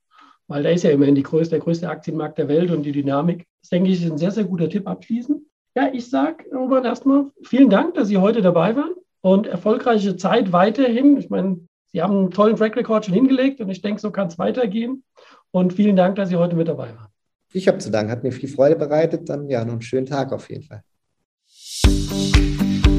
weil 0.47 0.61
da 0.61 0.69
ist 0.69 0.83
ja 0.83 0.91
immerhin 0.91 1.21
größte, 1.21 1.51
der 1.51 1.59
größte 1.59 1.89
Aktienmarkt 1.89 2.37
der 2.37 2.49
Welt 2.49 2.69
und 2.69 2.83
die 2.83 2.91
Dynamik. 2.91 3.45
Das 3.61 3.69
denke 3.69 3.89
ich 3.89 4.03
ist 4.03 4.11
ein 4.11 4.17
sehr, 4.17 4.31
sehr 4.31 4.43
guter 4.43 4.69
Tipp 4.69 4.87
abschließend. 4.87 5.41
Ja, 5.75 5.89
ich 5.93 6.09
sage, 6.09 6.45
Robert, 6.53 6.85
erstmal 6.85 7.27
vielen 7.43 7.69
Dank, 7.69 7.93
dass 7.93 8.09
Sie 8.09 8.17
heute 8.17 8.41
dabei 8.41 8.75
waren 8.75 8.91
und 9.21 9.47
erfolgreiche 9.47 10.17
Zeit 10.17 10.51
weiterhin. 10.51 11.17
Ich 11.17 11.29
meine, 11.29 11.61
Sie 11.93 12.01
haben 12.01 12.17
einen 12.17 12.31
tollen 12.31 12.57
Track 12.57 12.75
Record 12.75 13.05
schon 13.05 13.13
hingelegt 13.13 13.61
und 13.61 13.69
ich 13.69 13.81
denke, 13.81 14.01
so 14.01 14.11
kann 14.11 14.27
es 14.27 14.37
weitergehen. 14.37 15.03
Und 15.51 15.73
vielen 15.73 15.95
Dank, 15.95 16.17
dass 16.17 16.27
Sie 16.27 16.35
heute 16.35 16.57
mit 16.57 16.67
dabei 16.67 16.89
waren. 16.95 17.07
Ich 17.53 17.69
habe 17.69 17.77
zu 17.77 17.89
danken, 17.89 18.11
hat 18.11 18.23
mir 18.23 18.33
viel 18.33 18.49
Freude 18.49 18.75
bereitet. 18.75 19.29
Dann 19.29 19.49
ja, 19.49 19.63
noch 19.63 19.71
einen 19.71 19.81
schönen 19.81 20.05
Tag 20.05 20.33
auf 20.33 20.49
jeden 20.49 20.63
Fall. 20.63 20.83